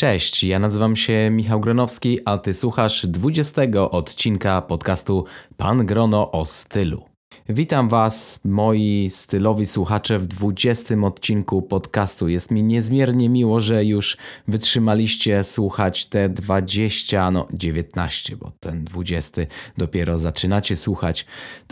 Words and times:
Cześć, 0.00 0.44
ja 0.44 0.58
nazywam 0.58 0.96
się 0.96 1.30
Michał 1.30 1.60
Gronowski, 1.60 2.18
a 2.24 2.38
ty 2.38 2.54
słuchasz 2.54 3.06
20 3.06 3.62
odcinka 3.90 4.62
podcastu 4.62 5.24
Pan 5.56 5.86
Grono 5.86 6.32
o 6.32 6.46
stylu. 6.46 7.09
Witam 7.48 7.88
Was, 7.88 8.40
moi 8.44 9.08
stylowi 9.10 9.66
słuchacze, 9.66 10.18
w 10.18 10.26
20 10.26 10.94
odcinku 11.02 11.62
podcastu. 11.62 12.28
Jest 12.28 12.50
mi 12.50 12.62
niezmiernie 12.62 13.28
miło, 13.28 13.60
że 13.60 13.84
już 13.84 14.16
wytrzymaliście 14.48 15.44
słuchać 15.44 16.06
te 16.06 16.28
20, 16.28 17.30
no 17.30 17.48
19, 17.52 18.36
bo 18.36 18.52
ten 18.60 18.84
20 18.84 19.42
dopiero 19.78 20.18
zaczynacie 20.18 20.76
słuchać. 20.76 21.26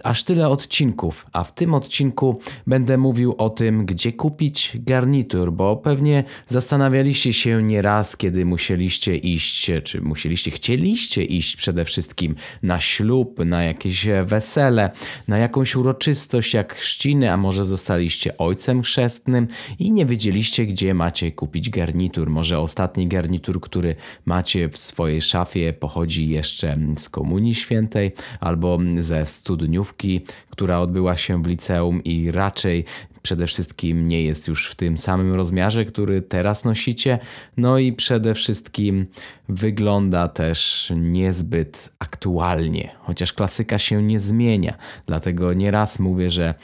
Aż 0.04 0.24
tyle 0.24 0.48
odcinków, 0.48 1.26
a 1.32 1.44
w 1.44 1.54
tym 1.54 1.74
odcinku 1.74 2.40
będę 2.66 2.98
mówił 2.98 3.34
o 3.38 3.50
tym, 3.50 3.86
gdzie 3.86 4.12
kupić 4.12 4.72
garnitur, 4.74 5.52
bo 5.52 5.76
pewnie 5.76 6.24
zastanawialiście 6.46 7.32
się 7.32 7.62
nieraz, 7.62 8.16
kiedy 8.16 8.44
musieliście 8.44 9.16
iść, 9.16 9.70
czy 9.84 10.00
musieliście, 10.00 10.50
chcieliście 10.50 11.24
iść 11.24 11.56
przede 11.56 11.84
wszystkim 11.84 12.34
na 12.62 12.80
ślub, 12.80 13.44
na 13.44 13.64
jakieś 13.64 14.06
wesele, 14.24 14.90
na 15.28 15.38
jakąś 15.38 15.57
jakąś 15.58 15.76
uroczystość 15.76 16.54
jak 16.54 16.74
chrzciny, 16.74 17.32
a 17.32 17.36
może 17.36 17.64
zostaliście 17.64 18.38
ojcem 18.38 18.82
chrzestnym 18.82 19.48
i 19.78 19.92
nie 19.92 20.06
wiedzieliście, 20.06 20.66
gdzie 20.66 20.94
macie 20.94 21.32
kupić 21.32 21.70
garnitur. 21.70 22.30
Może 22.30 22.58
ostatni 22.58 23.06
garnitur, 23.06 23.60
który 23.60 23.96
macie 24.24 24.68
w 24.68 24.78
swojej 24.78 25.22
szafie, 25.22 25.72
pochodzi 25.72 26.28
jeszcze 26.28 26.78
z 26.96 27.08
Komunii 27.08 27.54
Świętej 27.54 28.12
albo 28.40 28.78
ze 28.98 29.26
studniówki, 29.26 30.20
która 30.50 30.80
odbyła 30.80 31.16
się 31.16 31.42
w 31.42 31.46
liceum 31.46 32.04
i 32.04 32.30
raczej 32.30 32.84
przede 33.22 33.46
wszystkim 33.46 34.08
nie 34.08 34.22
jest 34.22 34.48
już 34.48 34.70
w 34.70 34.74
tym 34.74 34.98
samym 34.98 35.34
rozmiarze, 35.34 35.84
który 35.84 36.22
teraz 36.22 36.64
nosicie, 36.64 37.18
no 37.56 37.78
i 37.78 37.92
przede 37.92 38.34
wszystkim 38.34 39.06
wygląda 39.48 40.28
też 40.28 40.92
niezbyt 40.96 41.88
aktualnie, 41.98 42.90
chociaż 43.00 43.32
klasyka 43.32 43.78
się 43.78 44.02
nie 44.02 44.20
zmienia. 44.20 44.74
Dlatego 45.06 45.52
nieraz 45.52 45.98
mówię, 45.98 46.30
że 46.30 46.54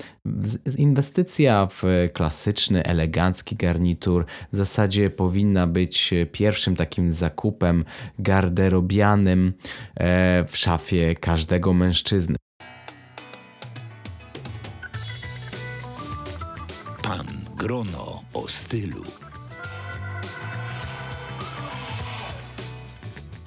inwestycja 0.77 1.69
w 1.71 1.83
klasyczny, 2.13 2.85
elegancki 2.85 3.57
garnitur 3.57 4.25
w 4.53 4.57
zasadzie 4.57 5.11
powinna 5.11 5.67
być 5.67 6.15
pierwszym 6.33 6.77
takim 6.77 7.11
zakupem 7.11 7.85
garderobianym 8.19 9.53
e, 9.95 10.45
w 10.49 10.57
szafie 10.57 11.15
każdego 11.15 11.73
mężczyzny. 11.73 12.37
Grono 17.65 18.23
o 18.35 18.49
stylu. 18.49 19.05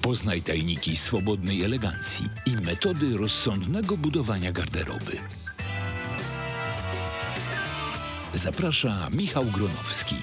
Poznaj 0.02 0.42
tajniki 0.42 0.96
swobodnej 0.96 1.64
elegancji 1.64 2.26
i 2.46 2.56
metody 2.56 3.18
rozsądnego 3.18 3.96
budowania 3.96 4.52
garderoby. 4.52 5.18
Zaprasza 8.34 9.08
Michał 9.10 9.44
Gronowski. 9.44 10.16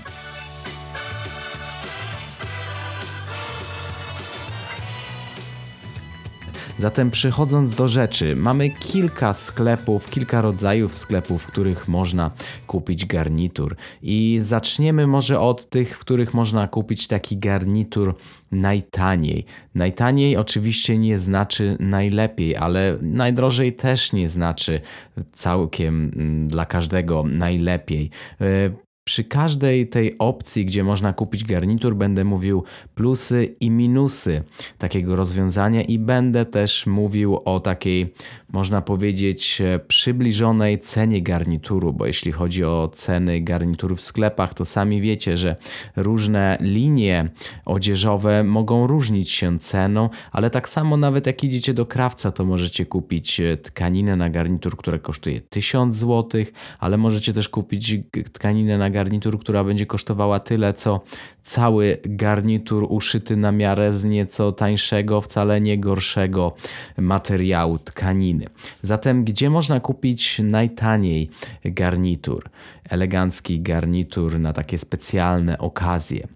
Zatem 6.78 7.12
przechodząc 7.12 7.76
do 7.76 7.88
rzeczy, 7.88 8.36
mamy 8.36 8.70
kilka 8.70 9.34
sklepów, 9.34 10.10
kilka 10.10 10.42
rodzajów 10.42 10.94
sklepów, 10.94 11.44
w 11.44 11.48
których 11.48 11.88
można 11.88 12.32
kupić 12.68 13.06
garnitur. 13.06 13.76
I 14.02 14.38
zaczniemy 14.42 15.08
może 15.08 15.40
od 15.40 15.70
tych, 15.70 15.96
w 15.96 16.00
których 16.00 16.34
można 16.34 16.68
kupić 16.68 17.08
taki 17.08 17.38
garnitur 17.38 18.16
najtaniej. 18.52 19.46
Najtaniej 19.76 20.38
oczywiście 20.38 20.98
nie 20.98 21.20
znaczy 21.20 21.78
najlepiej, 21.80 22.56
ale 22.56 22.98
najdrożej 23.02 23.74
też 23.74 24.14
nie 24.14 24.30
znaczy 24.30 24.82
całkiem 25.34 26.12
mm, 26.16 26.48
dla 26.48 26.66
każdego 26.66 27.24
najlepiej. 27.24 28.10
Przy 29.08 29.24
każdej 29.24 29.88
tej 29.88 30.18
opcji, 30.18 30.66
gdzie 30.66 30.84
można 30.84 31.14
kupić 31.14 31.44
garnitur, 31.44 31.96
będę 31.96 32.24
mówił 32.24 32.64
plusy 32.96 33.56
i 33.60 33.72
minusy 33.72 34.44
takiego 34.78 35.16
rozwiązania 35.16 35.82
i 35.82 36.00
będę 36.00 36.46
też 36.46 36.88
mówił 36.88 37.42
o 37.46 37.60
takiej, 37.60 38.14
można 38.56 38.82
powiedzieć, 38.82 39.62
przybliżonej 39.88 40.80
cenie 40.80 41.22
garnituru, 41.22 41.94
bo 41.94 42.06
jeśli 42.06 42.32
chodzi 42.32 42.64
o 42.64 42.90
ceny 42.94 43.42
garniturów 43.42 44.00
w 44.00 44.02
sklepach, 44.02 44.54
to 44.54 44.66
sami 44.66 45.02
wiecie, 45.02 45.38
że 45.38 45.56
różne 45.96 46.58
linie 46.62 47.30
odzieżowe 47.66 48.44
mogą 48.44 48.88
różnić 48.88 49.32
się 49.32 49.60
ceną, 49.60 50.10
ale 50.32 50.50
tak 50.50 50.70
samo 50.70 50.98
nawet 50.98 51.28
jak 51.28 51.44
idziecie 51.44 51.74
do 51.74 51.86
krawca, 51.86 52.32
to 52.32 52.46
możecie 52.46 52.86
kupić 52.86 53.42
tkaninę 53.64 54.16
na 54.16 54.30
garnitur, 54.30 54.78
która 54.78 55.00
kosztuje 55.00 55.42
1000 55.42 55.96
zł, 55.96 56.42
ale 56.80 56.98
możecie 56.98 57.34
też 57.34 57.50
kupić 57.50 57.96
tkaninę 58.34 58.78
na 58.78 58.90
garnitur, 58.90 59.40
która 59.40 59.64
będzie 59.64 59.86
kosztowała 59.86 60.40
tyle, 60.40 60.74
co 60.74 61.02
cały 61.44 61.98
garnitur 62.04 62.88
uszyty 62.90 63.38
na 63.38 63.52
miarę 63.52 63.94
z 63.94 64.04
nieco 64.04 64.52
tańszego, 64.52 65.22
wcale 65.22 65.62
nie 65.62 65.78
gorszego 65.78 66.56
materiału 66.98 67.78
tkaniny. 67.80 68.45
Zatem, 68.82 69.24
gdzie 69.24 69.50
można 69.50 69.80
kupić 69.80 70.40
najtaniej 70.40 71.30
garnitur? 71.66 72.50
Elegancki 72.90 73.62
garnitur 73.62 74.40
na 74.40 74.54
takie 74.54 74.78
specjalne 74.78 75.58
okazje. 75.58 76.28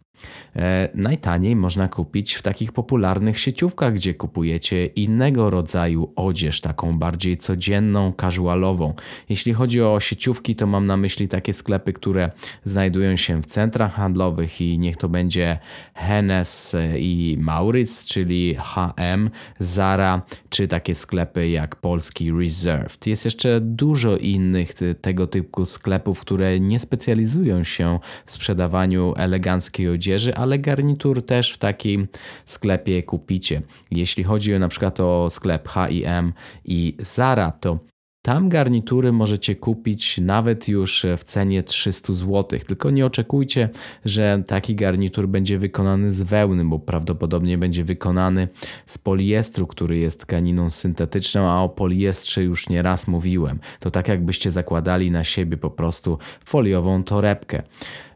E, 0.56 0.90
najtaniej 0.96 1.56
można 1.56 1.88
kupić 1.88 2.34
w 2.34 2.42
takich 2.42 2.72
popularnych 2.72 3.40
sieciówkach, 3.40 3.94
gdzie 3.94 4.14
kupujecie 4.14 4.86
innego 4.86 5.50
rodzaju 5.50 6.14
odzież, 6.16 6.62
taką 6.62 7.00
bardziej 7.00 7.38
codzienną, 7.38 8.14
casualową. 8.22 8.94
Jeśli 9.30 9.54
chodzi 9.54 9.82
o 9.82 10.00
sieciówki, 10.00 10.56
to 10.56 10.68
mam 10.68 10.86
na 10.86 10.98
myśli 10.98 11.28
takie 11.28 11.54
sklepy, 11.54 11.94
które 11.94 12.32
znajdują 12.64 13.16
się 13.16 13.42
w 13.42 13.46
centrach 13.46 13.94
handlowych 13.94 14.62
i 14.62 14.80
niech 14.80 14.98
to 14.98 15.10
będzie 15.10 15.60
Hennes 15.94 16.76
i 16.98 17.38
Maurits, 17.40 18.08
czyli 18.08 18.56
HM, 18.56 19.30
Zara, 19.60 20.22
czy 20.50 20.68
takie 20.68 20.96
sklepy 20.96 21.50
jak 21.50 21.76
polski 21.76 22.32
Reserved. 22.32 23.08
Jest 23.08 23.26
jeszcze 23.26 23.62
dużo 23.62 24.18
innych 24.18 24.74
tego 25.02 25.28
typu 25.28 25.66
sklepów, 25.66 26.20
które 26.20 26.60
nie 26.60 26.80
specjalizują 26.80 27.64
się 27.64 28.00
w 28.26 28.32
sprzedawaniu 28.32 29.14
eleganckiej 29.18 29.90
odzieży, 29.90 30.09
ale 30.36 30.60
garnitur 30.60 31.26
też 31.26 31.52
w 31.54 31.58
takim 31.58 32.08
sklepie 32.46 33.04
kupicie. 33.04 33.62
Jeśli 33.92 34.24
chodzi 34.24 34.60
na 34.60 34.68
przykład 34.68 35.00
o 35.00 35.30
sklep 35.30 35.68
H&M 35.68 36.34
i 36.66 36.96
Zara, 37.00 37.52
to 37.52 37.80
tam 38.30 38.50
garnitury 38.50 39.12
możecie 39.12 39.56
kupić 39.56 40.18
nawet 40.18 40.68
już 40.68 41.06
w 41.18 41.24
cenie 41.24 41.64
300 41.64 42.14
zł. 42.14 42.60
Tylko 42.68 42.90
nie 42.90 43.06
oczekujcie, 43.06 43.70
że 44.06 44.44
taki 44.48 44.76
garnitur 44.76 45.28
będzie 45.28 45.60
wykonany 45.60 46.12
z 46.12 46.22
wełny, 46.22 46.66
bo 46.66 46.80
prawdopodobnie 46.80 47.58
będzie 47.58 47.84
wykonany 47.84 48.48
z 48.86 48.98
poliestru, 48.98 49.68
który 49.68 49.98
jest 49.98 50.20
tkaniną 50.20 50.70
syntetyczną, 50.70 51.50
a 51.50 51.62
o 51.62 51.70
poliestrze 51.70 52.44
już 52.44 52.70
nie 52.70 52.82
raz 52.82 53.08
mówiłem. 53.08 53.60
To 53.80 53.92
tak 53.92 54.08
jakbyście 54.08 54.52
zakładali 54.52 55.12
na 55.12 55.24
siebie 55.24 55.58
po 55.58 55.70
prostu 55.70 56.18
foliową 56.46 57.04
torebkę. 57.04 57.64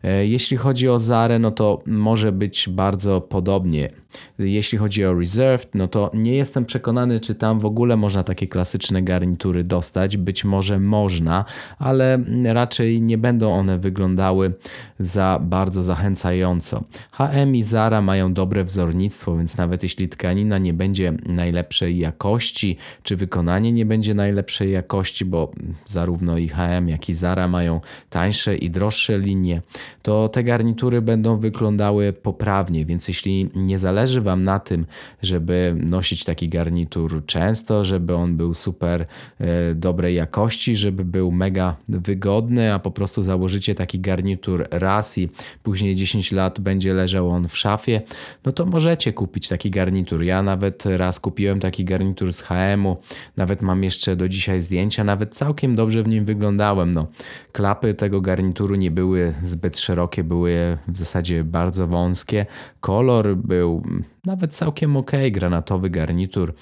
E, 0.04 0.28
jeśli 0.28 0.58
chodzi 0.58 0.90
o 0.90 1.00
Zarę, 1.00 1.40
no 1.40 1.52
to 1.52 1.82
może 1.86 2.32
być 2.32 2.70
bardzo 2.70 3.22
podobnie. 3.22 4.03
Jeśli 4.40 4.78
chodzi 4.78 5.06
o 5.06 5.14
Reserved, 5.14 5.76
no 5.76 5.88
to 5.88 6.12
nie 6.14 6.36
jestem 6.36 6.66
przekonany, 6.66 7.20
czy 7.20 7.36
tam 7.36 7.60
w 7.60 7.66
ogóle 7.66 7.98
można 7.98 8.24
takie 8.24 8.48
klasyczne 8.48 9.02
garnitury 9.02 9.64
dostać. 9.64 10.18
Być 10.18 10.46
może 10.46 10.80
można, 10.80 11.46
ale 11.80 12.20
raczej 12.46 13.02
nie 13.02 13.18
będą 13.18 13.54
one 13.54 13.80
wyglądały 13.80 14.54
za 15.00 15.40
bardzo 15.42 15.84
zachęcająco. 15.84 16.84
HM 17.12 17.56
i 17.56 17.64
Zara 17.64 18.02
mają 18.02 18.34
dobre 18.34 18.64
wzornictwo, 18.64 19.38
więc 19.38 19.58
nawet 19.58 19.84
jeśli 19.84 20.10
tkanina 20.10 20.58
nie 20.58 20.74
będzie 20.74 21.14
najlepszej 21.26 21.98
jakości, 22.00 22.78
czy 23.04 23.16
wykonanie 23.16 23.72
nie 23.72 23.86
będzie 23.86 24.14
najlepszej 24.14 24.72
jakości, 24.72 25.26
bo 25.26 25.52
zarówno 25.86 26.38
i 26.38 26.48
HM, 26.48 26.90
jak 26.90 27.10
i 27.10 27.14
Zara 27.14 27.48
mają 27.48 27.82
tańsze 28.10 28.56
i 28.56 28.70
droższe 28.70 29.20
linie, 29.20 29.62
to 30.02 30.30
te 30.30 30.44
garnitury 30.44 31.02
będą 31.02 31.38
wyglądały 31.38 32.14
poprawnie, 32.14 32.86
więc 32.86 33.08
jeśli 33.08 33.50
nie 33.56 33.80
zależy 33.80 34.03
zależy 34.04 34.22
Wam 34.22 34.44
na 34.44 34.60
tym, 34.60 34.86
żeby 35.22 35.76
nosić 35.78 36.24
taki 36.24 36.50
garnitur 36.50 37.26
często, 37.26 37.86
żeby 37.86 38.16
on 38.16 38.38
był 38.38 38.54
super 38.54 39.06
e, 39.40 39.76
dobrej 39.76 40.16
jakości, 40.16 40.76
żeby 40.76 41.06
był 41.06 41.32
mega 41.32 41.76
wygodny, 41.90 42.74
a 42.74 42.80
po 42.80 42.92
prostu 42.92 43.24
założycie 43.24 43.76
taki 43.76 44.00
garnitur 44.00 44.68
raz 44.72 45.18
i 45.18 45.30
później 45.64 45.96
10 45.96 46.32
lat 46.32 46.60
będzie 46.60 46.94
leżał 46.94 47.30
on 47.30 47.48
w 47.48 47.58
szafie, 47.58 48.02
no 48.46 48.52
to 48.52 48.66
możecie 48.66 49.14
kupić 49.14 49.48
taki 49.48 49.72
garnitur. 49.72 50.24
Ja 50.24 50.44
nawet 50.44 50.86
raz 50.86 51.20
kupiłem 51.20 51.60
taki 51.60 51.86
garnitur 51.86 52.34
z 52.34 52.42
HM-u, 52.42 52.98
nawet 53.38 53.62
mam 53.62 53.84
jeszcze 53.84 54.16
do 54.16 54.30
dzisiaj 54.30 54.62
zdjęcia, 54.62 55.04
nawet 55.04 55.36
całkiem 55.36 55.76
dobrze 55.76 56.04
w 56.04 56.08
nim 56.08 56.26
wyglądałem. 56.26 56.94
No, 56.94 57.08
klapy 57.52 57.94
tego 57.94 58.22
garnituru 58.22 58.76
nie 58.76 58.92
były 58.92 59.34
zbyt 59.42 59.80
szerokie, 59.80 60.24
były 60.24 60.78
w 60.88 60.98
zasadzie 60.98 61.44
bardzo 61.44 61.88
wąskie. 61.88 62.46
Kolor 62.82 63.38
był 63.38 63.84
nawet 64.26 64.56
całkiem 64.56 64.98
ok, 64.98 65.12
granatowy 65.32 65.90
garnitur. 65.90 66.54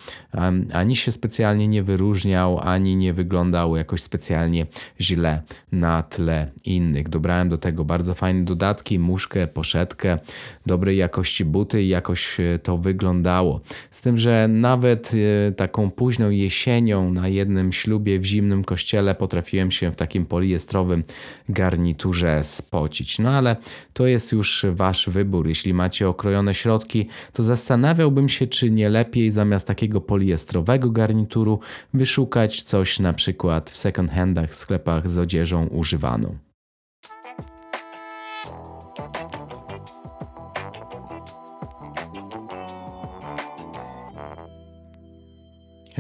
Ani 0.73 0.95
się 0.95 1.11
specjalnie 1.11 1.67
nie 1.67 1.83
wyróżniał, 1.83 2.59
ani 2.59 2.95
nie 2.95 3.13
wyglądał 3.13 3.75
jakoś 3.75 4.01
specjalnie 4.01 4.65
źle 5.01 5.41
na 5.71 6.03
tle 6.03 6.51
innych. 6.65 7.09
Dobrałem 7.09 7.49
do 7.49 7.57
tego 7.57 7.85
bardzo 7.85 8.13
fajne 8.13 8.43
dodatki, 8.43 8.99
muszkę, 8.99 9.47
poszetkę, 9.47 10.17
dobrej 10.65 10.97
jakości 10.97 11.45
buty 11.45 11.83
i 11.83 11.87
jakoś 11.87 12.39
e, 12.39 12.59
to 12.59 12.77
wyglądało. 12.77 13.61
Z 13.91 14.01
tym, 14.01 14.17
że 14.17 14.47
nawet 14.47 15.11
e, 15.13 15.51
taką 15.51 15.91
późną 15.91 16.29
jesienią 16.29 17.13
na 17.13 17.27
jednym 17.27 17.73
ślubie 17.73 18.19
w 18.19 18.25
zimnym 18.25 18.63
kościele 18.63 19.15
potrafiłem 19.15 19.71
się 19.71 19.91
w 19.91 19.95
takim 19.95 20.25
poliestrowym 20.25 21.03
garniturze 21.49 22.43
spocić. 22.43 23.19
No 23.19 23.29
ale 23.29 23.55
to 23.93 24.07
jest 24.07 24.31
już 24.31 24.65
wasz 24.71 25.09
wybór. 25.09 25.47
Jeśli 25.47 25.73
macie 25.73 26.09
okrojone 26.09 26.53
środki, 26.53 27.07
to 27.33 27.43
zastanawiałbym 27.43 28.29
się, 28.29 28.47
czy 28.47 28.71
nie 28.71 28.89
lepiej 28.89 29.31
zamiast 29.31 29.67
takiego 29.67 30.01
poliestrowego 30.01 30.89
garnituru 30.89 31.59
wyszukać 31.93 32.61
coś 32.61 32.99
na 32.99 33.13
przykład 33.13 33.71
w 33.71 33.77
second 33.77 34.11
handach, 34.11 34.55
sklepach 34.55 35.09
z 35.09 35.17
odzieżą 35.17 35.67
używaną. 35.67 36.37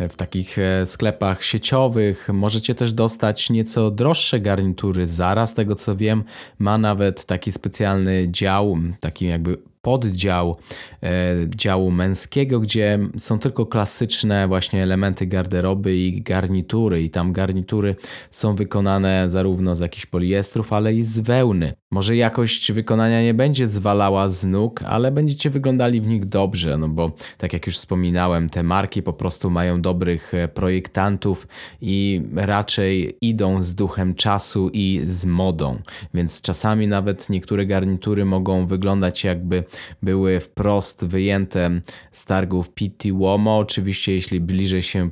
w 0.09 0.15
takich 0.15 0.59
e, 0.59 0.85
sklepach 0.85 1.43
sieciowych. 1.43 2.29
Możecie 2.33 2.75
też 2.75 2.93
dostać 2.93 3.49
nieco 3.49 3.91
droższe 3.91 4.39
garnitury. 4.39 5.07
Zaraz, 5.07 5.53
tego 5.53 5.75
co 5.75 5.95
wiem, 5.95 6.23
ma 6.59 6.77
nawet 6.77 7.25
taki 7.25 7.51
specjalny 7.51 8.27
dział, 8.31 8.77
taki 8.99 9.25
jakby 9.25 9.57
poddział 9.81 10.57
e, 11.03 11.35
działu 11.55 11.91
męskiego, 11.91 12.59
gdzie 12.59 12.99
są 13.17 13.39
tylko 13.39 13.65
klasyczne 13.65 14.47
właśnie 14.47 14.83
elementy 14.83 15.27
garderoby 15.27 15.97
i 15.97 16.21
garnitury 16.21 17.03
i 17.03 17.09
tam 17.09 17.33
garnitury 17.33 17.95
są 18.29 18.55
wykonane 18.55 19.29
zarówno 19.29 19.75
z 19.75 19.79
jakichś 19.79 20.05
poliestrów, 20.05 20.73
ale 20.73 20.93
i 20.93 21.03
z 21.03 21.19
wełny. 21.19 21.80
Może 21.93 22.15
jakość 22.15 22.71
wykonania 22.71 23.21
nie 23.21 23.33
będzie 23.33 23.67
zwalała 23.67 24.29
z 24.29 24.45
nóg, 24.45 24.83
ale 24.83 25.11
będziecie 25.11 25.49
wyglądali 25.49 26.01
w 26.01 26.07
nich 26.07 26.25
dobrze, 26.25 26.77
no 26.77 26.89
bo 26.89 27.11
tak 27.37 27.53
jak 27.53 27.67
już 27.67 27.77
wspominałem, 27.77 28.49
te 28.49 28.63
marki 28.63 29.03
po 29.03 29.13
prostu 29.13 29.49
mają 29.49 29.81
dobrych 29.81 30.33
e, 30.33 30.47
projektantów 30.47 31.47
i 31.81 32.21
raczej 32.35 33.17
idą 33.21 33.63
z 33.63 33.75
duchem 33.75 34.15
czasu 34.15 34.69
i 34.73 35.01
z 35.03 35.25
modą. 35.25 35.81
Więc 36.13 36.41
czasami 36.41 36.87
nawet 36.87 37.29
niektóre 37.29 37.65
garnitury 37.65 38.25
mogą 38.25 38.67
wyglądać 38.67 39.23
jakby 39.23 39.63
były 40.03 40.39
wprost 40.39 41.05
wyjęte 41.05 41.81
z 42.11 42.25
targów 42.25 42.73
Pitti 42.73 43.11
Uomo. 43.11 43.57
Oczywiście, 43.57 44.13
jeśli 44.13 44.39
bliżej 44.39 44.81
się 44.81 45.09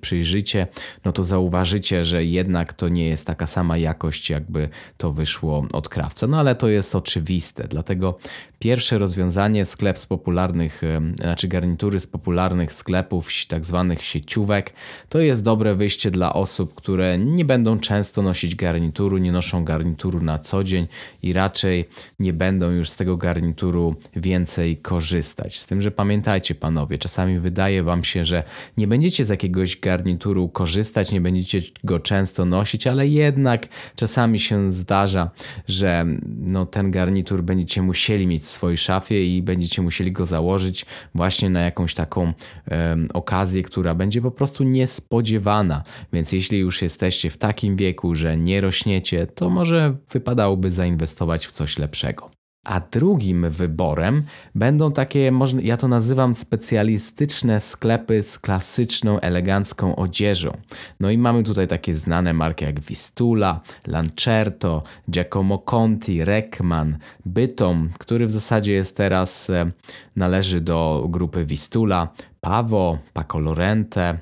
przyjrzycie, 0.00 0.66
no 1.04 1.12
to 1.12 1.24
zauważycie, 1.24 2.04
że 2.04 2.24
jednak 2.24 2.72
to 2.72 2.88
nie 2.88 3.06
jest 3.06 3.26
taka 3.26 3.46
sama 3.46 3.78
jakość, 3.78 4.30
jakby 4.30 4.68
to 4.96 5.12
wyszło 5.12 5.66
od 5.72 5.88
krawca. 5.88 6.17
No 6.26 6.38
ale 6.38 6.54
to 6.54 6.68
jest 6.68 6.94
oczywiste, 6.96 7.68
dlatego 7.68 8.18
Pierwsze 8.58 8.98
rozwiązanie 8.98 9.66
sklep 9.66 9.98
z 9.98 10.06
popularnych, 10.06 10.82
znaczy 11.20 11.48
garnitury 11.48 12.00
z 12.00 12.06
popularnych 12.06 12.72
sklepów, 12.72 13.28
tak 13.48 13.64
zwanych 13.64 14.02
sieciówek, 14.02 14.72
to 15.08 15.20
jest 15.20 15.44
dobre 15.44 15.74
wyjście 15.74 16.10
dla 16.10 16.32
osób, 16.32 16.74
które 16.74 17.18
nie 17.18 17.44
będą 17.44 17.78
często 17.78 18.22
nosić 18.22 18.54
garnituru, 18.54 19.18
nie 19.18 19.32
noszą 19.32 19.64
garnituru 19.64 20.20
na 20.20 20.38
co 20.38 20.64
dzień 20.64 20.86
i 21.22 21.32
raczej 21.32 21.84
nie 22.18 22.32
będą 22.32 22.70
już 22.70 22.90
z 22.90 22.96
tego 22.96 23.16
garnituru 23.16 23.96
więcej 24.16 24.76
korzystać. 24.76 25.58
Z 25.58 25.66
tym, 25.66 25.82
że 25.82 25.90
pamiętajcie 25.90 26.54
panowie, 26.54 26.98
czasami 26.98 27.38
wydaje 27.38 27.82
wam 27.82 28.04
się, 28.04 28.24
że 28.24 28.42
nie 28.76 28.86
będziecie 28.86 29.24
z 29.24 29.28
jakiegoś 29.28 29.80
garnituru 29.80 30.48
korzystać, 30.48 31.12
nie 31.12 31.20
będziecie 31.20 31.60
go 31.84 32.00
często 32.00 32.44
nosić, 32.44 32.86
ale 32.86 33.08
jednak 33.08 33.68
czasami 33.96 34.38
się 34.38 34.70
zdarza, 34.70 35.30
że 35.68 36.06
no, 36.38 36.66
ten 36.66 36.90
garnitur 36.90 37.42
będziecie 37.42 37.82
musieli 37.82 38.26
mieć 38.26 38.42
w 38.42 38.46
swojej 38.46 38.78
szafie 38.78 39.36
i 39.36 39.42
będziecie 39.42 39.82
musieli 39.82 40.12
go 40.12 40.26
założyć 40.26 40.86
właśnie 41.14 41.50
na 41.50 41.60
jakąś 41.60 41.94
taką 41.94 42.32
um, 42.70 43.08
okazję, 43.14 43.62
która 43.62 43.94
będzie 43.94 44.22
po 44.22 44.30
prostu 44.30 44.64
niespodziewana. 44.64 45.82
Więc 46.12 46.32
jeśli 46.32 46.58
już 46.58 46.82
jesteście 46.82 47.30
w 47.30 47.36
takim 47.36 47.76
wieku, 47.76 48.14
że 48.14 48.36
nie 48.36 48.60
rośniecie, 48.60 49.26
to 49.26 49.50
może 49.50 49.96
wypadałoby 50.12 50.70
zainwestować 50.70 51.46
w 51.46 51.52
coś 51.52 51.78
lepszego. 51.78 52.37
A 52.64 52.80
drugim 52.80 53.50
wyborem 53.50 54.22
będą 54.54 54.92
takie, 54.92 55.32
ja 55.62 55.76
to 55.76 55.88
nazywam 55.88 56.34
specjalistyczne 56.34 57.60
sklepy 57.60 58.22
z 58.22 58.38
klasyczną, 58.38 59.20
elegancką 59.20 59.96
odzieżą. 59.96 60.56
No 61.00 61.10
i 61.10 61.18
mamy 61.18 61.42
tutaj 61.42 61.68
takie 61.68 61.94
znane 61.94 62.32
marki 62.32 62.64
jak 62.64 62.80
Vistula, 62.80 63.60
Lancerto, 63.86 64.82
Giacomo 65.10 65.58
Conti, 65.58 66.24
Reckman, 66.24 66.98
Bytom, 67.26 67.90
który 67.98 68.26
w 68.26 68.30
zasadzie 68.30 68.72
jest 68.72 68.96
teraz, 68.96 69.50
e, 69.50 69.70
należy 70.16 70.60
do 70.60 71.06
grupy 71.08 71.44
Vistula, 71.44 72.08
Pavo, 72.40 72.98
Paco 73.12 73.38
Lorente, 73.38 74.18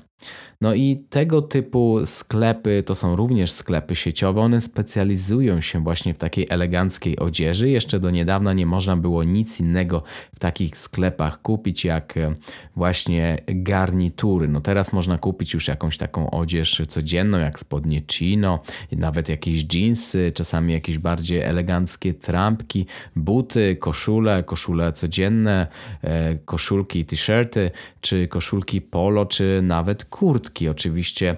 no 0.61 0.73
i 0.73 1.03
tego 1.09 1.41
typu 1.41 1.99
sklepy 2.05 2.83
to 2.85 2.95
są 2.95 3.15
również 3.15 3.51
sklepy 3.51 3.95
sieciowe. 3.95 4.41
One 4.41 4.61
specjalizują 4.61 5.61
się 5.61 5.83
właśnie 5.83 6.13
w 6.13 6.17
takiej 6.17 6.47
eleganckiej 6.49 7.19
odzieży. 7.19 7.69
Jeszcze 7.69 7.99
do 7.99 8.11
niedawna 8.11 8.53
nie 8.53 8.65
można 8.65 8.97
było 8.97 9.23
nic 9.23 9.59
innego 9.59 10.03
w 10.35 10.39
takich 10.39 10.77
sklepach 10.77 11.41
kupić 11.41 11.85
jak 11.85 12.17
e, 12.17 12.35
właśnie 12.75 13.37
garnitury. 13.47 14.47
No 14.47 14.61
teraz 14.61 14.93
można 14.93 15.17
kupić 15.17 15.53
już 15.53 15.67
jakąś 15.67 15.97
taką 15.97 16.31
odzież 16.31 16.81
codzienną, 16.87 17.37
jak 17.37 17.59
spodnie 17.59 18.01
chino, 18.11 18.59
nawet 18.91 19.29
jakieś 19.29 19.65
jeansy, 19.73 20.31
czasami 20.35 20.73
jakieś 20.73 20.97
bardziej 20.97 21.41
eleganckie 21.41 22.13
trampki, 22.13 22.85
buty, 23.15 23.75
koszule, 23.75 24.43
koszule 24.43 24.93
codzienne, 24.93 25.67
e, 26.01 26.35
koszulki, 26.35 27.05
t-shirty, 27.05 27.71
czy 28.01 28.27
koszulki 28.27 28.81
polo, 28.81 29.25
czy 29.25 29.59
nawet 29.63 30.05
kurt 30.05 30.46
kurtki. 30.47 30.69
Oczywiście 30.69 31.37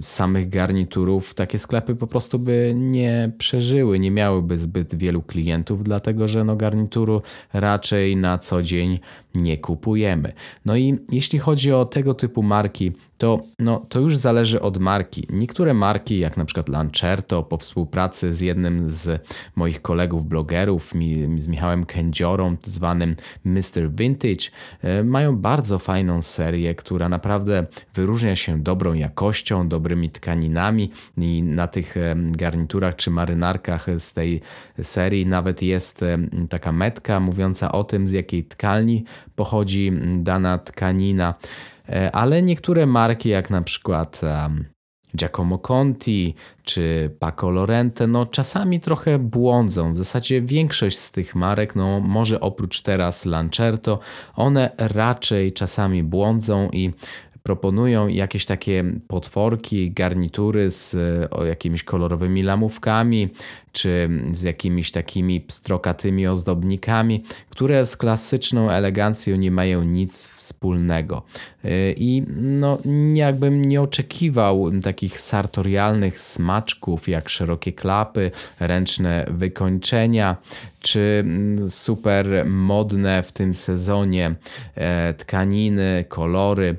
samych 0.00 0.48
garniturów 0.48 1.34
takie 1.34 1.58
sklepy 1.58 1.96
po 1.96 2.06
prostu 2.06 2.38
by 2.38 2.72
nie 2.76 3.32
przeżyły, 3.38 3.98
nie 3.98 4.10
miałyby 4.10 4.58
zbyt 4.58 4.94
wielu 4.94 5.22
klientów, 5.22 5.84
dlatego 5.84 6.28
że 6.28 6.44
no 6.44 6.56
garnituru 6.56 7.22
raczej 7.52 8.16
na 8.16 8.38
co 8.38 8.62
dzień 8.62 9.00
nie 9.34 9.58
kupujemy. 9.58 10.32
No 10.64 10.76
i 10.76 10.98
jeśli 11.12 11.38
chodzi 11.38 11.72
o 11.72 11.84
tego 11.84 12.14
typu 12.14 12.42
marki, 12.42 12.92
to, 13.18 13.42
no, 13.58 13.86
to 13.88 14.00
już 14.00 14.16
zależy 14.16 14.60
od 14.60 14.78
marki. 14.78 15.26
Niektóre 15.30 15.74
marki, 15.74 16.18
jak 16.18 16.36
na 16.36 16.44
przykład 16.44 16.68
Lancerto, 16.68 17.42
po 17.42 17.56
współpracy 17.56 18.32
z 18.32 18.40
jednym 18.40 18.90
z 18.90 19.22
moich 19.56 19.82
kolegów 19.82 20.24
blogerów, 20.24 20.92
z 21.38 21.48
Michałem 21.48 21.86
Kędziorą, 21.86 22.56
zwanym 22.62 23.16
Mr. 23.44 23.90
Vintage, 23.90 24.50
e, 24.82 25.04
mają 25.04 25.36
bardzo 25.36 25.78
fajną 25.78 26.22
serię, 26.22 26.74
która 26.74 27.08
naprawdę 27.08 27.66
wyróżnia 27.94 28.36
się 28.36 28.58
dobrą 28.58 28.94
jakością, 28.94 29.47
dobrymi 29.68 30.10
tkaninami 30.10 30.90
i 31.16 31.42
na 31.42 31.66
tych 31.66 31.96
e, 31.96 32.14
garniturach 32.16 32.96
czy 32.96 33.10
marynarkach 33.10 33.86
z 33.98 34.12
tej 34.12 34.40
serii 34.82 35.26
nawet 35.26 35.62
jest 35.62 36.02
e, 36.02 36.18
taka 36.48 36.72
metka 36.72 37.20
mówiąca 37.20 37.72
o 37.72 37.84
tym, 37.84 38.08
z 38.08 38.12
jakiej 38.12 38.44
tkalni 38.44 39.04
pochodzi 39.36 39.92
dana 40.18 40.58
tkanina. 40.58 41.34
E, 41.88 42.12
ale 42.12 42.42
niektóre 42.42 42.86
marki, 42.86 43.28
jak 43.28 43.50
na 43.50 43.62
przykład 43.62 44.20
Giacomo 45.16 45.58
Conti 45.58 46.34
czy 46.64 47.10
Paco 47.18 47.50
Lorente, 47.50 48.06
no 48.06 48.26
czasami 48.26 48.80
trochę 48.80 49.18
błądzą. 49.18 49.92
W 49.92 49.96
zasadzie 49.96 50.42
większość 50.42 50.98
z 50.98 51.10
tych 51.10 51.34
marek, 51.34 51.76
no 51.76 52.00
może 52.00 52.40
oprócz 52.40 52.82
teraz 52.82 53.26
Lancerto, 53.26 53.98
one 54.36 54.70
raczej 54.78 55.52
czasami 55.52 56.02
błądzą 56.02 56.68
i 56.72 56.92
proponują 57.42 58.08
jakieś 58.08 58.46
takie 58.46 58.84
potworki, 59.08 59.90
garnitury 59.90 60.70
z 60.70 60.96
o, 61.32 61.44
jakimiś 61.44 61.84
kolorowymi 61.84 62.42
lamówkami, 62.42 63.28
czy 63.72 64.08
z 64.32 64.42
jakimiś 64.42 64.90
takimi 64.92 65.40
pstrokatymi 65.40 66.26
ozdobnikami, 66.26 67.24
które 67.50 67.86
z 67.86 67.96
klasyczną 67.96 68.70
elegancją 68.70 69.36
nie 69.36 69.50
mają 69.50 69.82
nic 69.82 70.28
wspólnego. 70.28 71.22
Y, 71.64 71.94
I 71.96 72.22
no, 72.36 72.78
jakbym 73.14 73.64
nie 73.64 73.82
oczekiwał 73.82 74.70
takich 74.80 75.20
sartorialnych 75.20 76.20
smaczków 76.20 77.08
jak 77.08 77.28
szerokie 77.28 77.72
klapy, 77.72 78.30
ręczne 78.60 79.26
wykończenia, 79.30 80.36
czy 80.80 81.24
mm, 81.24 81.68
super 81.68 82.26
modne 82.46 83.22
w 83.22 83.32
tym 83.32 83.54
sezonie 83.54 84.34
e, 84.74 85.14
tkaniny, 85.14 86.04
kolory. 86.08 86.76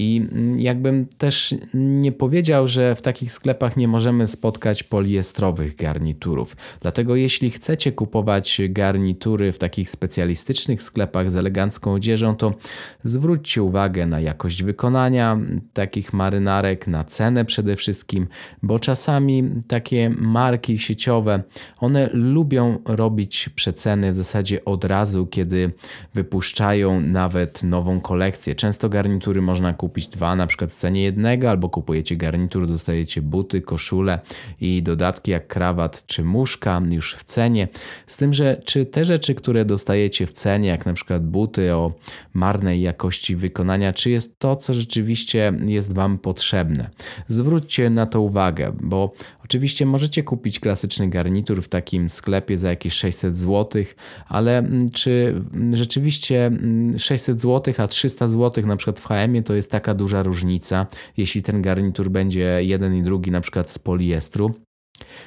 I 0.00 0.26
jakbym 0.56 1.06
też 1.06 1.54
nie 1.74 2.12
powiedział, 2.12 2.68
że 2.68 2.94
w 2.94 3.02
takich 3.02 3.32
sklepach 3.32 3.76
nie 3.76 3.88
możemy 3.88 4.26
spotkać 4.26 4.82
poliestrowych 4.82 5.76
garniturów. 5.76 6.56
Dlatego 6.80 7.16
jeśli 7.16 7.50
chcecie 7.50 7.92
kupować 7.92 8.60
garnitury 8.68 9.52
w 9.52 9.58
takich 9.58 9.90
specjalistycznych 9.90 10.82
sklepach 10.82 11.30
z 11.30 11.36
elegancką 11.36 11.92
odzieżą, 11.92 12.36
to 12.36 12.54
zwróćcie 13.02 13.62
uwagę 13.62 14.06
na 14.06 14.20
jakość 14.20 14.62
wykonania 14.62 15.38
takich 15.72 16.12
marynarek, 16.12 16.86
na 16.86 17.04
cenę 17.04 17.44
przede 17.44 17.76
wszystkim, 17.76 18.26
bo 18.62 18.78
czasami 18.78 19.50
takie 19.68 20.10
marki 20.18 20.78
sieciowe, 20.78 21.42
one 21.78 22.10
lubią 22.12 22.78
robić 22.84 23.48
przeceny 23.48 24.10
w 24.12 24.14
zasadzie 24.14 24.64
od 24.64 24.84
razu, 24.84 25.26
kiedy 25.26 25.72
wypuszczają 26.14 27.00
nawet 27.00 27.62
nową 27.62 28.00
kolekcję. 28.00 28.54
Często 28.54 28.88
garnitury 28.88 29.42
można 29.42 29.72
kupić 29.72 29.87
kupić 29.88 30.08
dwa 30.08 30.36
na 30.36 30.46
przykład 30.46 30.72
w 30.72 30.74
cenie 30.74 31.02
jednego, 31.02 31.50
albo 31.50 31.68
kupujecie 31.68 32.16
garnitur, 32.16 32.66
dostajecie 32.66 33.22
buty, 33.22 33.60
koszule 33.62 34.20
i 34.60 34.82
dodatki 34.82 35.30
jak 35.30 35.46
krawat 35.46 36.06
czy 36.06 36.24
muszka 36.24 36.82
już 36.90 37.14
w 37.14 37.24
cenie. 37.24 37.68
Z 38.06 38.16
tym, 38.16 38.32
że 38.32 38.60
czy 38.64 38.86
te 38.86 39.04
rzeczy, 39.04 39.34
które 39.34 39.64
dostajecie 39.64 40.26
w 40.26 40.32
cenie, 40.32 40.68
jak 40.68 40.86
na 40.86 40.92
przykład 40.92 41.26
buty 41.26 41.74
o 41.74 41.92
marnej 42.34 42.82
jakości 42.82 43.36
wykonania, 43.36 43.92
czy 43.92 44.10
jest 44.10 44.38
to, 44.38 44.56
co 44.56 44.74
rzeczywiście 44.74 45.52
jest 45.66 45.92
Wam 45.92 46.18
potrzebne. 46.18 46.90
Zwróćcie 47.26 47.90
na 47.90 48.06
to 48.06 48.20
uwagę, 48.20 48.72
bo 48.80 49.12
Oczywiście 49.48 49.86
możecie 49.86 50.22
kupić 50.22 50.60
klasyczny 50.60 51.08
garnitur 51.08 51.62
w 51.62 51.68
takim 51.68 52.10
sklepie 52.10 52.58
za 52.58 52.70
jakieś 52.70 52.92
600 52.92 53.36
zł, 53.36 53.82
ale 54.26 54.58
mm, 54.58 54.88
czy 54.88 55.42
rzeczywiście 55.72 56.50
600 56.98 57.28
mm, 57.28 57.38
zł, 57.38 57.74
a 57.78 57.88
300 57.88 58.28
zł 58.28 58.66
na 58.66 58.76
przykład 58.76 59.00
w 59.00 59.06
HM 59.06 59.42
to 59.42 59.54
jest 59.54 59.70
taka 59.70 59.94
duża 59.94 60.22
różnica, 60.22 60.86
jeśli 61.16 61.42
ten 61.42 61.62
garnitur 61.62 62.10
będzie 62.10 62.60
jeden 62.60 62.96
i 62.96 63.02
drugi 63.02 63.30
na 63.30 63.40
przykład 63.40 63.70
z 63.70 63.78
poliestru? 63.78 64.54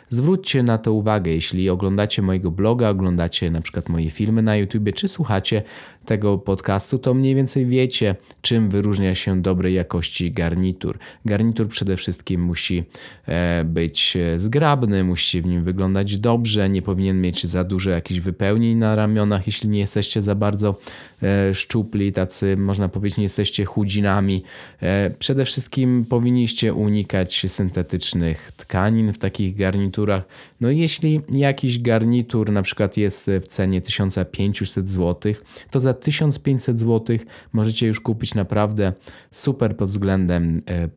Zwróćcie 0.10 0.64
na 0.64 0.78
to 0.78 0.94
uwagę, 0.94 1.32
jeśli 1.32 1.70
oglądacie 1.70 2.22
mojego 2.22 2.52
bloga, 2.52 2.90
oglądacie 2.90 3.52
na 3.52 3.62
przykład 3.62 3.90
moje 3.90 4.10
filmy 4.10 4.42
na 4.42 4.56
YouTube, 4.56 4.94
czy 4.96 5.08
słuchacie 5.08 5.64
tego 6.06 6.38
podcastu, 6.38 7.00
to 7.00 7.14
mniej 7.14 7.36
więcej 7.36 7.66
wiecie, 7.66 8.16
czym 8.42 8.70
wyróżnia 8.70 9.16
się 9.16 9.42
dobrej 9.42 9.74
jakości 9.74 10.32
garnitur. 10.32 10.98
Garnitur 11.26 11.68
przede 11.68 11.98
wszystkim 11.98 12.42
musi 12.42 12.84
e, 13.28 13.64
być 13.66 14.18
zgrabny, 14.38 15.04
musi 15.04 15.42
w 15.42 15.46
nim 15.46 15.64
wyglądać 15.64 16.18
dobrze, 16.18 16.70
nie 16.70 16.82
powinien 16.82 17.22
mieć 17.22 17.46
za 17.46 17.64
dużo 17.64 17.90
jakichś 17.90 18.20
wypełnień 18.20 18.78
na 18.78 18.96
ramionach, 18.96 19.48
jeśli 19.48 19.70
nie 19.70 19.80
jesteście 19.80 20.22
za 20.22 20.36
bardzo 20.36 20.76
e, 21.24 21.54
szczupli, 21.54 22.14
tacy 22.14 22.58
można 22.58 22.90
powiedzieć, 22.90 23.18
nie 23.18 23.24
jesteście 23.24 23.66
chudzinami. 23.66 24.44
E, 24.82 25.12
przede 25.20 25.46
wszystkim 25.46 26.06
powinniście 26.10 26.74
unikać 26.74 27.46
syntetycznych 27.48 28.52
tkanin 28.58 29.14
w 29.14 29.18
takich 29.18 29.56
garniturach. 29.56 30.24
No 30.62 30.70
jeśli 30.70 31.22
jakiś 31.30 31.80
garnitur 31.80 32.52
na 32.52 32.62
przykład 32.62 32.98
jest 32.98 33.32
w 33.42 33.48
cenie 33.48 33.82
1500 33.82 34.90
zł, 34.90 35.34
to 35.72 35.80
za 35.80 35.91
1500 35.94 36.80
zł 36.80 37.18
możecie 37.54 37.88
już 37.88 38.00
kupić 38.00 38.36
naprawdę 38.36 38.94
super 39.32 39.78
pod 39.78 39.90
względem 39.90 40.62
e, 40.70 40.90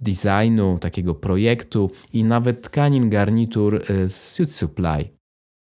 designu, 0.00 0.78
takiego 0.78 1.14
projektu 1.14 1.90
i 2.12 2.24
nawet 2.24 2.62
tkanin 2.62 3.10
garnitur 3.10 3.82
e, 3.88 4.08
z 4.08 4.32
Suit 4.32 4.54
Supply. 4.54 5.08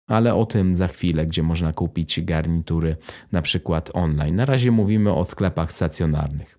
Ale 0.09 0.35
o 0.35 0.47
tym 0.47 0.76
za 0.76 0.88
chwilę, 0.88 1.26
gdzie 1.26 1.42
można 1.42 1.73
kupić 1.73 2.21
garnitury 2.21 2.97
na 3.33 3.42
przykład 3.42 3.90
online. 3.95 4.37
Na 4.37 4.45
razie 4.45 4.71
mówimy 4.71 5.12
o 5.14 5.25
sklepach 5.25 5.73
stacjonarnych. 5.73 6.58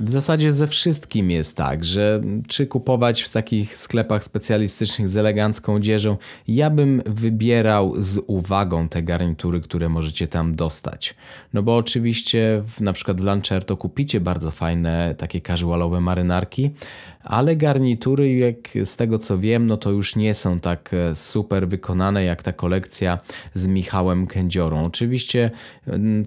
W 0.00 0.10
zasadzie 0.10 0.52
ze 0.52 0.66
wszystkim 0.66 1.30
jest 1.30 1.56
tak, 1.56 1.84
że 1.84 2.22
czy 2.48 2.66
kupować 2.66 3.22
w 3.22 3.30
takich 3.30 3.76
sklepach 3.76 4.24
specjalistycznych 4.24 5.08
z 5.08 5.16
elegancką 5.16 5.74
odzieżą, 5.74 6.16
ja 6.48 6.70
bym 6.70 7.02
wybierał 7.06 7.94
z 7.98 8.20
uwagą 8.26 8.88
te 8.88 9.02
garnitury, 9.02 9.60
które 9.60 9.88
możecie 9.88 10.28
tam 10.28 10.54
dostać. 10.54 11.14
No 11.52 11.62
bo 11.62 11.76
oczywiście 11.76 12.62
w, 12.66 12.80
na 12.80 12.92
przykład 12.92 13.20
w 13.20 13.24
Lancer 13.24 13.64
to 13.64 13.76
kupicie 13.76 14.20
bardzo 14.20 14.50
fajne 14.50 15.14
takie 15.18 15.40
casualowe 15.40 16.00
marynarki, 16.00 16.70
ale 17.24 17.56
garnitury, 17.56 18.34
jak 18.34 18.56
z 18.84 18.96
tego 18.96 19.18
co 19.18 19.38
wiem, 19.38 19.66
no 19.66 19.76
to 19.76 19.90
już 19.90 20.16
nie 20.16 20.34
są 20.34 20.60
tak 20.60 20.90
e, 20.94 21.14
super 21.14 21.68
wykonane 21.68 22.24
jak 22.24 22.42
ta 22.42 22.52
kolekcja 22.52 23.18
z 23.54 23.66
Michałem 23.66 24.26
Kędziorą. 24.26 24.84
Oczywiście 24.84 25.50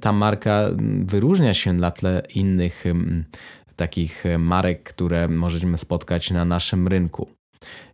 ta 0.01 0.11
marka 0.11 0.69
wyróżnia 1.05 1.53
się 1.53 1.73
na 1.73 1.91
tle 1.91 2.23
innych 2.35 2.83
takich 3.75 4.25
e, 4.25 4.37
marek, 4.37 4.83
które 4.83 5.27
możemy 5.27 5.77
spotkać 5.77 6.31
na 6.31 6.45
naszym 6.45 6.87
rynku. 6.87 7.27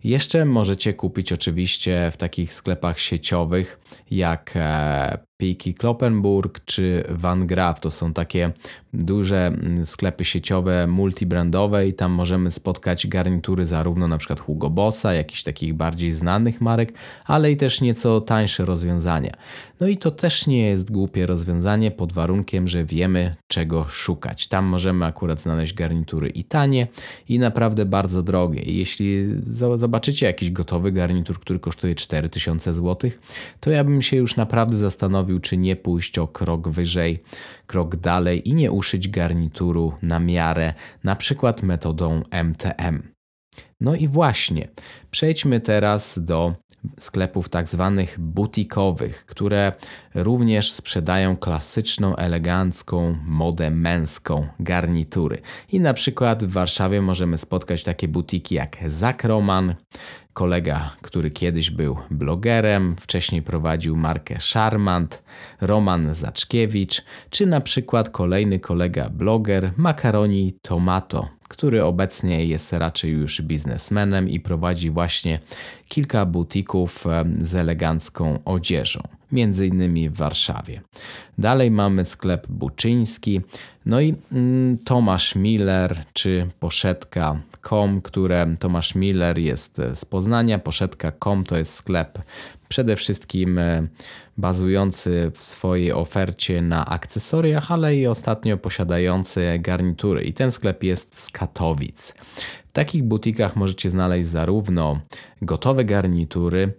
Jeszcze 0.04 0.46
możecie 0.46 0.94
kupić 0.94 1.34
oczywiście 1.34 2.12
w 2.14 2.18
takich 2.18 2.54
sklepach 2.54 3.00
sieciowych 3.00 3.80
jak 4.12 4.52
e, 4.56 5.29
Piki 5.42 5.74
Kloppenburg 5.74 6.60
czy 6.66 7.04
Van 7.10 7.48
Graaf. 7.48 7.80
To 7.80 7.92
są 7.92 8.14
takie 8.14 8.52
duże 8.94 9.48
mm, 9.48 9.86
sklepy 9.86 10.26
sieciowe, 10.26 10.88
multibrandowe 10.88 11.88
i 11.88 11.94
tam 11.94 12.12
możemy 12.12 12.52
spotkać 12.52 13.08
garnitury 13.08 13.66
zarówno 13.66 14.08
na 14.08 14.18
przykład 14.18 14.40
Hugo 14.40 14.70
Bossa, 14.70 15.14
jakichś 15.14 15.44
takich 15.44 15.74
bardziej 15.74 16.12
znanych 16.12 16.62
marek, 16.62 16.94
ale 17.26 17.52
i 17.52 17.58
też 17.58 17.82
nieco 17.82 18.22
tańsze 18.22 18.66
rozwiązania. 18.66 19.34
No 19.80 19.88
i 19.88 19.98
to 19.98 20.12
też 20.12 20.48
nie 20.48 20.62
jest 20.68 20.92
głupie 20.92 21.26
rozwiązanie 21.26 21.92
pod 21.92 22.14
warunkiem, 22.14 22.68
że 22.68 22.86
wiemy 22.86 23.36
czego 23.48 23.86
szukać. 23.88 24.48
Tam 24.48 24.66
możemy 24.66 25.06
akurat 25.06 25.42
znaleźć 25.42 25.74
garnitury 25.74 26.30
i 26.30 26.44
tanie 26.44 26.88
i 27.30 27.40
naprawdę 27.40 27.86
bardzo 27.86 28.24
drogie. 28.24 28.62
Jeśli 28.66 29.26
zobaczycie 29.76 30.26
jakiś 30.26 30.52
gotowy 30.52 30.92
garnitur, 30.92 31.40
który 31.40 31.60
kosztuje 31.60 31.96
4000 31.96 32.74
zł, 32.74 33.12
to 33.60 33.72
ja 33.72 33.84
bym 33.84 34.02
się 34.02 34.18
już 34.18 34.36
naprawdę 34.36 34.76
zastanowił, 34.76 35.29
czy 35.40 35.58
nie 35.58 35.76
pójść 35.76 36.18
o 36.18 36.28
krok 36.28 36.70
wyżej, 36.70 37.24
krok 37.68 37.96
dalej 37.96 38.50
i 38.50 38.54
nie 38.54 38.72
uszyć 38.72 39.08
garnituru 39.10 39.94
na 40.02 40.20
miarę, 40.20 40.74
na 41.04 41.16
przykład 41.16 41.64
metodą 41.64 42.22
MTM. 42.32 43.04
No 43.82 43.96
i 43.96 44.08
właśnie, 44.08 44.68
przejdźmy 45.12 45.60
teraz 45.60 46.20
do 46.26 46.56
sklepów 47.00 47.50
tak 47.50 47.70
zwanych 47.70 48.20
butikowych, 48.20 49.26
które 49.26 49.74
również 50.16 50.72
sprzedają 50.72 51.38
klasyczną, 51.38 52.16
elegancką 52.16 53.18
modę 53.26 53.72
męską, 53.72 54.48
garnitury. 54.60 55.42
I 55.72 55.80
na 55.80 55.94
przykład 55.94 56.46
w 56.46 56.52
Warszawie 56.52 57.02
możemy 57.02 57.38
spotkać 57.38 57.84
takie 57.84 58.08
butiki 58.08 58.56
jak 58.56 58.78
Zakroman, 58.86 59.76
kolega, 60.34 60.96
który 61.02 61.32
kiedyś 61.32 61.70
był 61.70 61.98
blogerem, 62.12 62.96
wcześniej 63.00 63.42
prowadził 63.42 63.96
markę 63.96 64.38
Charmant, 64.54 65.24
Roman 65.62 66.16
Zaczkiewicz, 66.16 67.02
czy 67.30 67.46
na 67.46 67.62
przykład 67.62 68.10
kolejny 68.10 68.60
kolega 68.60 69.10
bloger 69.10 69.72
Makaroni 69.78 70.54
Tomato, 70.62 71.30
który 71.48 71.84
obecnie 71.84 72.46
jest 72.46 72.74
raczej 72.74 73.12
już 73.12 73.42
biznesmenem 73.42 74.30
i 74.30 74.40
prowadzi 74.40 74.90
właśnie 74.90 75.40
kilka 75.88 76.26
butików 76.26 77.06
z 77.42 77.56
elegancką 77.56 78.40
odzieżą, 78.46 79.02
między 79.32 79.68
innymi 79.68 80.10
w 80.10 80.16
Warszawie. 80.16 80.82
Dalej 81.38 81.72
mamy 81.72 82.06
sklep 82.06 82.48
Buczyński, 82.48 83.42
no 83.86 84.02
i 84.02 84.16
mm, 84.32 84.78
Tomasz 84.78 85.36
Miller 85.36 86.04
czy 86.14 86.50
Poszetka.com, 87.60 88.02
które 88.02 88.56
Tomasz 88.60 88.96
Miller 88.96 89.40
jest 89.40 89.82
z 89.94 90.06
Poznania, 90.06 90.60
Poszetka.com 90.60 91.44
to 91.44 91.58
jest 91.58 91.74
sklep 91.74 92.20
przede 92.70 92.96
wszystkim 92.96 93.58
e, 93.58 93.88
bazujący 94.38 95.32
w 95.34 95.42
swojej 95.42 95.92
ofercie 95.92 96.62
na 96.62 96.86
akcesoriach, 96.86 97.72
ale 97.72 97.96
i 97.96 98.08
ostatnio 98.08 98.58
posiadający 98.58 99.60
garnitury. 99.60 100.24
I 100.24 100.34
ten 100.34 100.52
sklep 100.52 100.84
jest 100.84 101.22
z 101.22 101.30
Katowic. 101.30 102.14
W 102.68 102.72
takich 102.72 103.04
butikach 103.04 103.56
możecie 103.56 103.90
znaleźć 103.90 104.30
zarówno 104.30 105.00
gotowe 105.42 105.86
garnitury, 105.86 106.74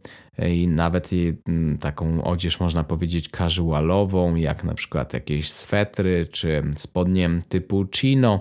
i 0.49 0.69
nawet 0.69 1.11
mm, 1.49 1.79
taką 1.79 2.25
odzież 2.25 2.61
można 2.61 2.85
powiedzieć 2.85 3.29
casualową, 3.29 4.35
jak 4.35 4.65
na 4.65 4.75
przykład 4.75 5.15
jakieś 5.15 5.51
swetry 5.51 6.27
czy 6.27 6.63
spodnie 6.77 7.31
typu 7.49 7.87
chino. 7.97 8.41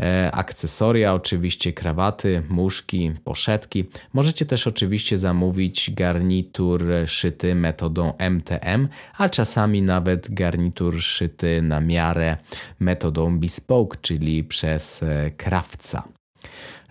E, 0.00 0.30
akcesoria, 0.32 1.14
oczywiście 1.14 1.72
krawaty, 1.72 2.42
muszki, 2.48 3.12
poszetki. 3.24 3.84
Możecie 4.12 4.46
też 4.46 4.66
oczywiście 4.66 5.18
zamówić 5.18 5.90
garnitur 5.90 6.84
szyty 7.06 7.54
metodą 7.54 8.12
MTM, 8.30 8.88
a 9.18 9.28
czasami 9.28 9.82
nawet 9.82 10.34
garnitur 10.34 11.02
szyty 11.02 11.62
na 11.62 11.80
miarę 11.80 12.36
metodą 12.80 13.38
bespoke, 13.38 13.98
czyli 14.02 14.44
przez 14.44 15.02
e, 15.02 15.30
krawca. 15.30 16.02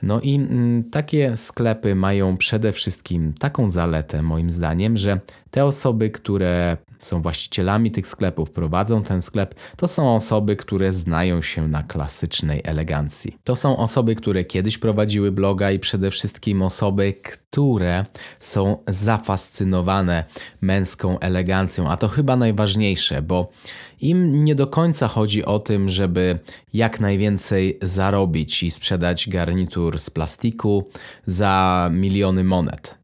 No 0.03 0.21
i 0.21 0.35
mm, 0.35 0.83
takie 0.83 1.37
sklepy 1.37 1.95
mają 1.95 2.37
przede 2.37 2.71
wszystkim 2.71 3.33
taką 3.39 3.69
zaletę, 3.69 4.21
moim 4.21 4.51
zdaniem, 4.51 4.97
że 4.97 5.19
te 5.51 5.65
osoby, 5.65 6.09
które 6.09 6.77
są 6.99 7.21
właścicielami 7.21 7.91
tych 7.91 8.07
sklepów, 8.07 8.51
prowadzą 8.51 9.03
ten 9.03 9.21
sklep, 9.21 9.55
to 9.77 9.87
są 9.87 10.15
osoby, 10.15 10.55
które 10.55 10.93
znają 10.93 11.41
się 11.41 11.67
na 11.67 11.83
klasycznej 11.83 12.61
elegancji. 12.63 13.37
To 13.43 13.55
są 13.55 13.77
osoby, 13.77 14.15
które 14.15 14.43
kiedyś 14.43 14.77
prowadziły 14.77 15.31
bloga 15.31 15.71
i 15.71 15.79
przede 15.79 16.11
wszystkim 16.11 16.61
osoby, 16.61 17.13
które 17.13 18.05
są 18.39 18.77
zafascynowane 18.87 20.23
męską 20.61 21.19
elegancją, 21.19 21.89
a 21.89 21.97
to 21.97 22.07
chyba 22.07 22.35
najważniejsze, 22.35 23.21
bo 23.21 23.51
im 24.03 24.45
nie 24.45 24.55
do 24.55 24.67
końca 24.67 25.07
chodzi 25.07 25.45
o 25.45 25.59
tym, 25.59 25.89
żeby 25.89 26.39
jak 26.73 26.99
najwięcej 26.99 27.79
zarobić 27.81 28.63
i 28.63 28.71
sprzedać 28.71 29.29
garnitur 29.29 29.99
z 29.99 30.09
plastiku 30.09 30.89
za 31.25 31.89
miliony 31.93 32.43
monet. 32.43 32.97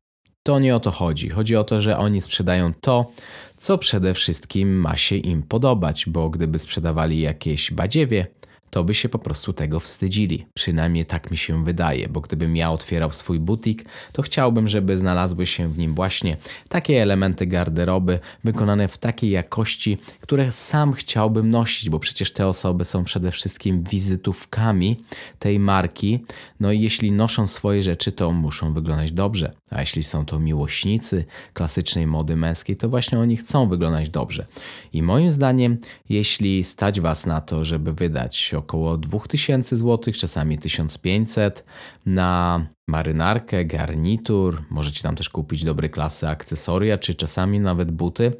To 0.43 0.59
nie 0.59 0.75
o 0.75 0.79
to 0.79 0.91
chodzi. 0.91 1.29
Chodzi 1.29 1.55
o 1.55 1.63
to, 1.63 1.81
że 1.81 1.97
oni 1.97 2.21
sprzedają 2.21 2.73
to, 2.81 3.11
co 3.57 3.77
przede 3.77 4.13
wszystkim 4.13 4.79
ma 4.79 4.97
się 4.97 5.15
im 5.15 5.43
podobać, 5.43 6.05
bo 6.07 6.29
gdyby 6.29 6.59
sprzedawali 6.59 7.21
jakieś 7.21 7.71
badziewie, 7.71 8.27
to 8.69 8.83
by 8.83 8.93
się 8.93 9.09
po 9.09 9.19
prostu 9.19 9.53
tego 9.53 9.79
wstydzili. 9.79 10.45
Przynajmniej 10.53 11.05
tak 11.05 11.31
mi 11.31 11.37
się 11.37 11.63
wydaje, 11.63 12.09
bo 12.09 12.21
gdybym 12.21 12.55
ja 12.57 12.71
otwierał 12.71 13.11
swój 13.11 13.39
butik, 13.39 13.85
to 14.13 14.21
chciałbym, 14.21 14.67
żeby 14.67 14.97
znalazły 14.97 15.45
się 15.45 15.67
w 15.67 15.77
nim 15.77 15.95
właśnie 15.95 16.37
takie 16.69 17.01
elementy 17.01 17.47
garderoby 17.47 18.19
wykonane 18.43 18.87
w 18.87 18.97
takiej 18.97 19.29
jakości, 19.29 19.97
które 20.21 20.51
sam 20.51 20.93
chciałbym 20.93 21.49
nosić, 21.49 21.89
bo 21.89 21.99
przecież 21.99 22.33
te 22.33 22.47
osoby 22.47 22.85
są 22.85 23.03
przede 23.03 23.31
wszystkim 23.31 23.83
wizytówkami 23.83 24.97
tej 25.39 25.59
marki. 25.59 26.19
No 26.59 26.71
i 26.71 26.81
jeśli 26.81 27.11
noszą 27.11 27.47
swoje 27.47 27.83
rzeczy, 27.83 28.11
to 28.11 28.31
muszą 28.31 28.73
wyglądać 28.73 29.11
dobrze. 29.11 29.51
A 29.69 29.79
jeśli 29.79 30.03
są 30.03 30.25
to 30.25 30.39
miłośnicy 30.39 31.25
klasycznej 31.53 32.07
mody 32.07 32.35
męskiej, 32.35 32.77
to 32.77 32.89
właśnie 32.89 33.19
oni 33.19 33.37
chcą 33.37 33.69
wyglądać 33.69 34.09
dobrze. 34.09 34.45
I 34.93 35.01
moim 35.01 35.31
zdaniem, 35.31 35.77
jeśli 36.09 36.63
stać 36.63 37.01
Was 37.01 37.25
na 37.25 37.41
to, 37.41 37.65
żeby 37.65 37.93
wydać 37.93 38.53
około 38.53 38.97
2000 38.97 39.77
zł, 39.77 40.13
czasami 40.13 40.57
1500 40.57 41.65
na 42.05 42.65
marynarkę, 42.89 43.65
garnitur, 43.65 44.63
możecie 44.69 45.03
tam 45.03 45.15
też 45.15 45.29
kupić 45.29 45.63
dobre 45.63 45.89
klasy 45.89 46.27
akcesoria, 46.27 46.97
czy 46.97 47.15
czasami 47.15 47.59
nawet 47.59 47.91
buty, 47.91 48.31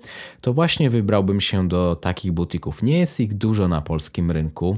to 0.41 0.53
właśnie 0.53 0.89
wybrałbym 0.89 1.41
się 1.41 1.67
do 1.67 1.95
takich 1.95 2.31
butików. 2.31 2.83
Nie 2.83 2.99
jest 2.99 3.19
ich 3.19 3.33
dużo 3.33 3.67
na 3.67 3.81
polskim 3.81 4.31
rynku. 4.31 4.77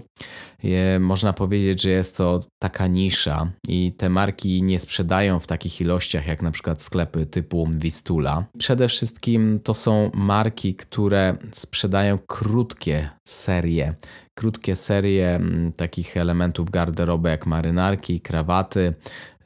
Można 1.00 1.34
powiedzieć, 1.34 1.82
że 1.82 1.90
jest 1.90 2.18
to 2.18 2.44
taka 2.60 2.88
nisza 2.88 3.52
i 3.68 3.94
te 3.98 4.10
marki 4.10 4.64
nie 4.64 4.80
sprzedają 4.80 5.40
w 5.40 5.48
takich 5.48 5.82
ilościach 5.82 6.28
jak 6.28 6.42
na 6.42 6.52
przykład 6.52 6.82
sklepy 6.82 7.26
typu 7.26 7.70
Wistula. 7.76 8.46
Przede 8.58 8.88
wszystkim 8.88 9.60
to 9.64 9.74
są 9.74 10.12
marki, 10.14 10.76
które 10.76 11.38
sprzedają 11.52 12.18
krótkie 12.28 13.10
serie, 13.28 13.96
krótkie 14.34 14.76
serie 14.76 15.36
mm, 15.36 15.72
takich 15.74 16.18
elementów 16.18 16.70
garderoby 16.70 17.30
jak 17.30 17.46
marynarki, 17.46 18.22
krawaty, 18.22 18.94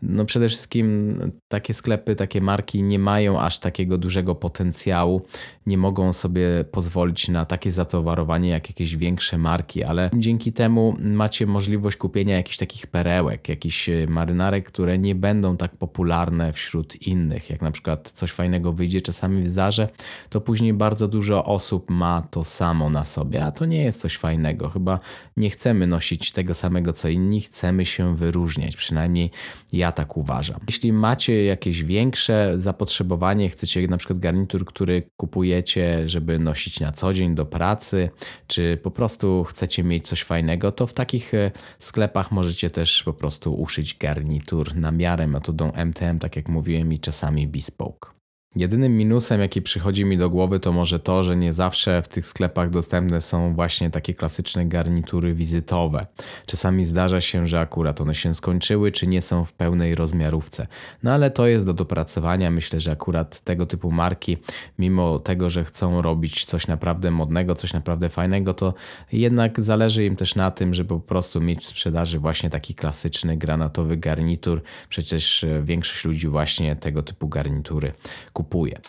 no 0.09 0.25
przede 0.25 0.49
wszystkim 0.49 1.17
takie 1.47 1.73
sklepy, 1.73 2.15
takie 2.15 2.41
marki 2.41 2.83
nie 2.83 2.99
mają 2.99 3.41
aż 3.41 3.59
takiego 3.59 3.97
dużego 3.97 4.35
potencjału, 4.35 5.21
nie 5.65 5.77
mogą 5.77 6.13
sobie 6.13 6.65
pozwolić 6.71 7.27
na 7.27 7.45
takie 7.45 7.71
zatowarowanie 7.71 8.49
jak 8.49 8.69
jakieś 8.69 8.95
większe 8.95 9.37
marki, 9.37 9.83
ale 9.83 10.09
dzięki 10.17 10.53
temu 10.53 10.95
macie 10.99 11.47
możliwość 11.47 11.97
kupienia 11.97 12.35
jakichś 12.35 12.57
takich 12.57 12.87
perełek, 12.87 13.49
jakichś 13.49 13.89
e, 13.89 14.05
marynarek, 14.09 14.65
które 14.65 14.97
nie 14.97 15.15
będą 15.15 15.57
tak 15.57 15.77
popularne 15.77 16.53
wśród 16.53 17.01
innych. 17.01 17.49
Jak 17.49 17.61
na 17.61 17.71
przykład 17.71 18.11
coś 18.11 18.31
fajnego 18.31 18.73
wyjdzie 18.73 19.01
czasami 19.01 19.43
w 19.43 19.47
Zarze, 19.47 19.89
to 20.29 20.41
później 20.41 20.73
bardzo 20.73 21.07
dużo 21.07 21.45
osób 21.45 21.89
ma 21.89 22.27
to 22.31 22.43
samo 22.43 22.89
na 22.89 23.03
sobie, 23.03 23.45
a 23.45 23.51
to 23.51 23.65
nie 23.65 23.83
jest 23.83 24.01
coś 24.01 24.17
fajnego. 24.17 24.69
Chyba 24.69 24.99
nie 25.37 25.49
chcemy 25.49 25.87
nosić 25.87 26.31
tego 26.31 26.53
samego 26.53 26.93
co 26.93 27.09
inni, 27.09 27.41
chcemy 27.41 27.85
się 27.85 28.15
wyróżniać. 28.15 28.75
Przynajmniej 28.75 29.31
ja 29.73 29.91
tak 29.95 30.17
uważam. 30.17 30.59
Jeśli 30.67 30.93
macie 30.93 31.43
jakieś 31.43 31.83
większe 31.83 32.53
zapotrzebowanie, 32.57 33.49
chcecie 33.49 33.87
na 33.87 33.97
przykład 33.97 34.19
garnitur, 34.19 34.65
który 34.65 35.03
kupujecie, 35.17 36.09
żeby 36.09 36.39
nosić 36.39 36.79
na 36.79 36.91
co 36.91 37.13
dzień 37.13 37.35
do 37.35 37.45
pracy, 37.45 38.09
czy 38.47 38.77
po 38.83 38.91
prostu 38.91 39.43
chcecie 39.43 39.83
mieć 39.83 40.07
coś 40.07 40.23
fajnego, 40.23 40.71
to 40.71 40.87
w 40.87 40.93
takich 40.93 41.33
e, 41.33 41.51
sklepach 41.79 42.31
możecie 42.31 42.69
też 42.69 43.03
po 43.03 43.13
prostu 43.13 43.53
uszyć 43.53 43.97
garnitur 43.97 44.75
na 44.75 44.91
miarę 44.91 45.27
metodą 45.27 45.71
MTM, 45.85 46.19
tak 46.19 46.35
jak 46.35 46.49
mówiłem, 46.49 46.93
i 46.93 46.99
czasami 46.99 47.47
bespoke. 47.47 48.14
Jedynym 48.55 48.97
minusem, 48.97 49.41
jaki 49.41 49.61
przychodzi 49.61 50.05
mi 50.05 50.17
do 50.17 50.29
głowy, 50.29 50.59
to 50.59 50.71
może 50.71 50.99
to, 50.99 51.23
że 51.23 51.37
nie 51.37 51.53
zawsze 51.53 52.01
w 52.01 52.07
tych 52.07 52.25
sklepach 52.25 52.69
dostępne 52.69 53.21
są 53.21 53.55
właśnie 53.55 53.89
takie 53.89 54.13
klasyczne 54.13 54.65
garnitury 54.65 55.33
wizytowe. 55.33 56.05
Czasami 56.45 56.85
zdarza 56.85 57.21
się, 57.21 57.47
że 57.47 57.59
akurat 57.59 58.01
one 58.01 58.15
się 58.15 58.33
skończyły, 58.33 58.91
czy 58.91 59.07
nie 59.07 59.21
są 59.21 59.45
w 59.45 59.53
pełnej 59.53 59.95
rozmiarówce. 59.95 60.67
No 61.03 61.11
ale 61.11 61.31
to 61.31 61.47
jest 61.47 61.65
do 61.65 61.73
dopracowania. 61.73 62.51
Myślę, 62.51 62.79
że 62.79 62.91
akurat 62.91 63.41
tego 63.41 63.65
typu 63.65 63.91
marki, 63.91 64.37
mimo 64.79 65.19
tego, 65.19 65.49
że 65.49 65.63
chcą 65.63 66.01
robić 66.01 66.45
coś 66.45 66.67
naprawdę 66.67 67.11
modnego, 67.11 67.55
coś 67.55 67.73
naprawdę 67.73 68.09
fajnego, 68.09 68.53
to 68.53 68.73
jednak 69.11 69.61
zależy 69.61 70.05
im 70.05 70.15
też 70.15 70.35
na 70.35 70.51
tym, 70.51 70.73
żeby 70.73 70.89
po 70.89 70.99
prostu 70.99 71.41
mieć 71.41 71.63
w 71.63 71.67
sprzedaży 71.67 72.19
właśnie 72.19 72.49
taki 72.49 72.75
klasyczny 72.75 73.37
granatowy 73.37 73.97
garnitur. 73.97 74.61
Przecież 74.89 75.45
większość 75.63 76.05
ludzi 76.05 76.27
właśnie 76.27 76.75
tego 76.75 77.03
typu 77.03 77.27
garnitury 77.27 77.91
kupuje 78.33 78.44
kupuje. 78.45 78.79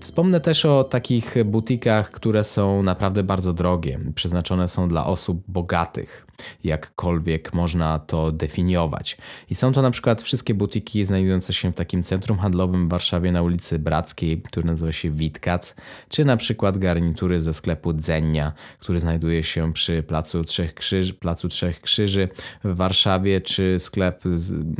Wspomnę 0.00 0.40
też 0.40 0.64
o 0.64 0.84
takich 0.84 1.34
butikach, 1.44 2.10
które 2.10 2.44
są 2.44 2.82
naprawdę 2.82 3.22
bardzo 3.22 3.52
drogie. 3.52 4.00
Przeznaczone 4.14 4.68
są 4.68 4.88
dla 4.88 5.06
osób 5.06 5.42
bogatych 5.48 6.26
jakkolwiek 6.64 7.54
można 7.54 7.98
to 7.98 8.32
definiować. 8.32 9.16
I 9.50 9.54
są 9.54 9.72
to 9.72 9.82
na 9.82 9.90
przykład 9.90 10.22
wszystkie 10.22 10.54
butiki 10.54 11.04
znajdujące 11.04 11.52
się 11.52 11.72
w 11.72 11.74
takim 11.74 12.02
centrum 12.02 12.38
handlowym 12.38 12.86
w 12.86 12.90
Warszawie 12.90 13.32
na 13.32 13.42
ulicy 13.42 13.78
Brackiej, 13.78 14.42
który 14.42 14.66
nazywa 14.66 14.92
się 14.92 15.10
Witkac, 15.10 15.74
czy 16.08 16.24
na 16.24 16.36
przykład 16.36 16.78
garnitury 16.78 17.40
ze 17.40 17.54
sklepu 17.54 17.92
Dzenia, 17.92 18.52
który 18.78 19.00
znajduje 19.00 19.44
się 19.44 19.72
przy 19.72 20.02
Placu 20.02 20.44
Trzech, 20.44 20.74
Krzyż, 20.74 21.12
Placu 21.12 21.48
Trzech 21.48 21.80
Krzyży 21.80 22.28
w 22.64 22.76
Warszawie, 22.76 23.40
czy 23.40 23.76
sklep 23.78 24.22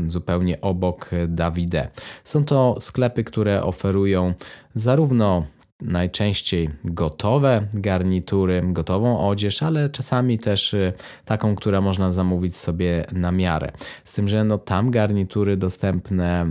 zupełnie 0.09 0.61
obok 0.61 1.11
Davide. 1.29 1.89
Są 2.25 2.45
to 2.45 2.77
sklepy, 2.81 3.25
które 3.25 3.63
oferują 3.63 4.35
zarówno 4.75 5.47
najczęściej 5.83 6.69
gotowe 6.85 7.67
garnitury, 7.75 8.63
gotową 8.65 9.29
odzież, 9.29 9.63
ale 9.63 9.91
czasami 9.91 10.39
też 10.39 10.75
y, 10.75 10.93
taką, 11.25 11.55
która 11.55 11.81
można 11.81 12.13
zamówić 12.13 12.57
sobie 12.57 13.07
na 13.13 13.33
miarę. 13.33 13.73
Z 14.05 14.13
tym, 14.13 14.29
że 14.29 14.45
no 14.45 14.59
tam 14.59 14.91
garnitury 14.91 15.57
dostępne 15.57 16.47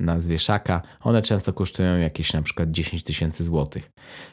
na 0.00 0.20
zwieszaka, 0.20 0.82
one 1.00 1.22
często 1.22 1.52
kosztują 1.52 1.98
jakieś 1.98 2.32
na 2.32 2.42
przykład 2.42 2.70
10 2.70 3.02
tysięcy 3.02 3.44
złotych. 3.44 3.90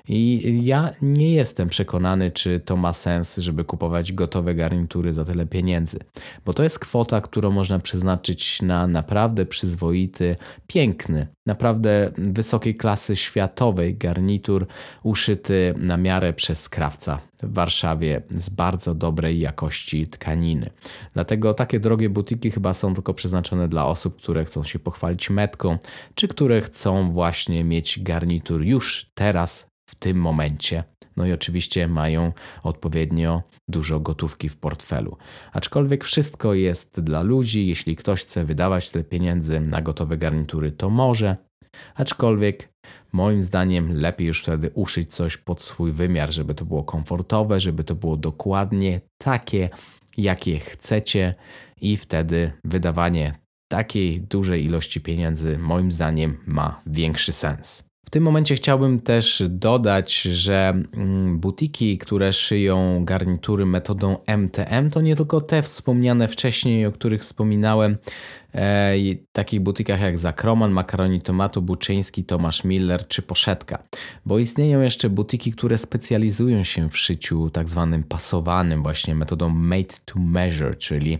I 0.07 0.59
ja 0.65 0.89
nie 1.01 1.33
jestem 1.33 1.69
przekonany, 1.69 2.31
czy 2.31 2.59
to 2.59 2.77
ma 2.77 2.93
sens, 2.93 3.37
żeby 3.37 3.63
kupować 3.63 4.13
gotowe 4.13 4.55
garnitury 4.55 5.13
za 5.13 5.25
tyle 5.25 5.45
pieniędzy, 5.45 5.99
bo 6.45 6.53
to 6.53 6.63
jest 6.63 6.79
kwota, 6.79 7.21
którą 7.21 7.51
można 7.51 7.79
przeznaczyć 7.79 8.61
na 8.61 8.87
naprawdę 8.87 9.45
przyzwoity, 9.45 10.35
piękny, 10.67 11.27
naprawdę 11.45 12.11
wysokiej 12.17 12.75
klasy 12.75 13.15
światowej 13.15 13.95
garnitur 13.97 14.67
uszyty 15.03 15.73
na 15.77 15.97
miarę 15.97 16.33
przez 16.33 16.69
krawca 16.69 17.19
w 17.43 17.53
Warszawie 17.53 18.21
z 18.29 18.49
bardzo 18.49 18.95
dobrej 18.95 19.39
jakości 19.39 20.07
tkaniny. 20.07 20.69
Dlatego 21.13 21.53
takie 21.53 21.79
drogie 21.79 22.09
butiki 22.09 22.51
chyba 22.51 22.73
są 22.73 22.93
tylko 22.93 23.13
przeznaczone 23.13 23.67
dla 23.67 23.85
osób, 23.85 24.17
które 24.17 24.45
chcą 24.45 24.63
się 24.63 24.79
pochwalić 24.79 25.29
metką, 25.29 25.77
czy 26.15 26.27
które 26.27 26.61
chcą 26.61 27.11
właśnie 27.11 27.63
mieć 27.63 28.03
garnitur 28.03 28.61
już 28.61 29.11
teraz 29.13 29.64
w 29.89 29.95
tym 29.95 30.17
momencie. 30.17 30.83
No 31.17 31.25
i 31.25 31.31
oczywiście 31.31 31.87
mają 31.87 32.31
odpowiednio 32.63 33.43
dużo 33.67 33.99
gotówki 33.99 34.49
w 34.49 34.57
portfelu. 34.57 35.17
Aczkolwiek 35.53 36.03
wszystko 36.03 36.53
jest 36.53 37.01
dla 37.01 37.21
ludzi. 37.21 37.67
Jeśli 37.67 37.95
ktoś 37.95 38.21
chce 38.21 38.45
wydawać 38.45 38.89
tyle 38.89 39.03
pieniędzy 39.03 39.59
na 39.59 39.81
gotowe 39.81 40.17
garnitury, 40.17 40.71
to 40.71 40.89
może. 40.89 41.37
Aczkolwiek 41.95 42.69
moim 43.11 43.43
zdaniem 43.43 43.93
lepiej 43.93 44.27
już 44.27 44.41
wtedy 44.41 44.71
uszyć 44.73 45.15
coś 45.15 45.37
pod 45.37 45.61
swój 45.61 45.91
wymiar, 45.91 46.33
żeby 46.33 46.55
to 46.55 46.65
było 46.65 46.83
komfortowe, 46.83 47.59
żeby 47.59 47.83
to 47.83 47.95
było 47.95 48.17
dokładnie 48.17 49.01
takie, 49.17 49.69
jakie 50.17 50.59
chcecie, 50.59 51.35
i 51.81 51.97
wtedy 51.97 52.51
wydawanie 52.63 53.39
takiej 53.67 54.21
dużej 54.21 54.65
ilości 54.65 55.01
pieniędzy, 55.01 55.57
moim 55.57 55.91
zdaniem, 55.91 56.37
ma 56.47 56.81
większy 56.85 57.33
sens. 57.33 57.87
W 58.05 58.09
tym 58.09 58.23
momencie 58.23 58.55
chciałbym 58.55 58.99
też 58.99 59.43
dodać, 59.49 60.21
że 60.21 60.83
mm, 60.93 61.39
butiki, 61.39 61.97
które 61.97 62.33
szyją 62.33 63.05
garnitury 63.05 63.65
metodą 63.65 64.17
MTM, 64.27 64.89
to 64.89 65.01
nie 65.01 65.15
tylko 65.15 65.41
te 65.41 65.61
wspomniane 65.61 66.27
wcześniej, 66.27 66.85
o 66.85 66.91
których 66.91 67.21
wspominałem, 67.21 67.97
e, 68.55 68.95
takich 69.31 69.59
butikach 69.59 70.01
jak 70.01 70.17
Zakroman, 70.17 70.71
Makaroni 70.71 71.21
Tomatu, 71.21 71.61
Buczyński, 71.61 72.23
Tomasz 72.23 72.63
Miller 72.63 73.07
czy 73.07 73.21
Poszetka. 73.21 73.83
Bo 74.25 74.39
istnieją 74.39 74.81
jeszcze 74.81 75.09
butiki, 75.09 75.51
które 75.51 75.77
specjalizują 75.77 76.63
się 76.63 76.89
w 76.89 76.97
szyciu 76.97 77.49
tak 77.49 77.69
zwanym 77.69 78.03
pasowanym 78.03 78.83
właśnie 78.83 79.15
metodą 79.15 79.49
made 79.49 79.93
to 80.05 80.19
measure, 80.19 80.75
czyli 80.75 81.19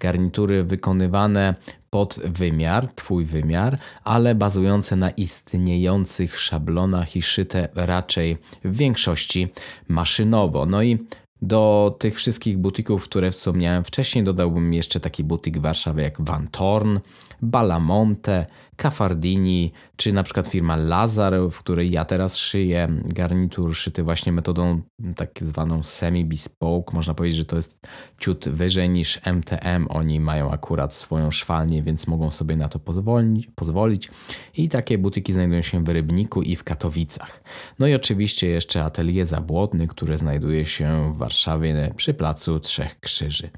garnitury 0.00 0.64
wykonywane 0.64 1.54
pod 1.90 2.20
wymiar, 2.24 2.92
twój 2.94 3.24
wymiar, 3.24 3.78
ale 4.04 4.34
bazujące 4.34 4.96
na 4.96 5.10
istniejących 5.10 6.38
szablonach 6.38 7.16
i 7.16 7.22
szyte 7.22 7.68
raczej 7.74 8.38
w 8.64 8.76
większości 8.76 9.48
maszynowo. 9.88 10.66
No 10.66 10.82
i 10.82 10.98
do 11.46 11.96
tych 11.98 12.16
wszystkich 12.16 12.58
butików, 12.58 13.04
które 13.04 13.30
wspomniałem 13.30 13.84
wcześniej, 13.84 14.24
dodałbym 14.24 14.74
jeszcze 14.74 15.00
taki 15.00 15.24
butik 15.24 15.58
w 15.58 15.60
Warszawie 15.60 16.02
jak 16.02 16.20
Van 16.20 16.48
Torn, 16.48 16.98
Balamonte, 17.42 18.46
Cafardini, 18.76 19.72
czy 19.96 20.12
na 20.12 20.22
przykład 20.22 20.46
firma 20.46 20.76
Lazar, 20.76 21.34
w 21.50 21.58
której 21.58 21.90
ja 21.90 22.04
teraz 22.04 22.36
szyję 22.36 22.88
garnitur 23.04 23.74
szyty 23.74 24.02
właśnie 24.02 24.32
metodą 24.32 24.80
tak 25.16 25.30
zwaną 25.40 25.82
semi-bespoke. 25.82 26.94
Można 26.94 27.14
powiedzieć, 27.14 27.36
że 27.36 27.44
to 27.44 27.56
jest 27.56 27.86
ciut 28.20 28.48
wyżej 28.48 28.90
niż 28.90 29.20
MTM. 29.26 29.86
Oni 29.88 30.20
mają 30.20 30.50
akurat 30.50 30.94
swoją 30.94 31.30
szwalnię, 31.30 31.82
więc 31.82 32.06
mogą 32.06 32.30
sobie 32.30 32.56
na 32.56 32.68
to 32.68 32.78
pozwolić. 32.78 33.48
pozwolić. 33.54 34.10
I 34.56 34.68
takie 34.68 34.98
butyki 34.98 35.32
znajdują 35.32 35.62
się 35.62 35.84
w 35.84 35.88
Rybniku 35.88 36.42
i 36.42 36.56
w 36.56 36.64
Katowicach. 36.64 37.42
No 37.78 37.86
i 37.86 37.94
oczywiście 37.94 38.46
jeszcze 38.46 38.84
atelier 38.84 39.26
Zabłotny, 39.26 39.88
które 39.88 40.18
znajduje 40.18 40.66
się 40.66 41.12
w 41.14 41.16
Warszawie 41.16 41.92
przy 41.96 42.14
Placu 42.14 42.60
Trzech 42.60 43.00
Krzyży. 43.00 43.50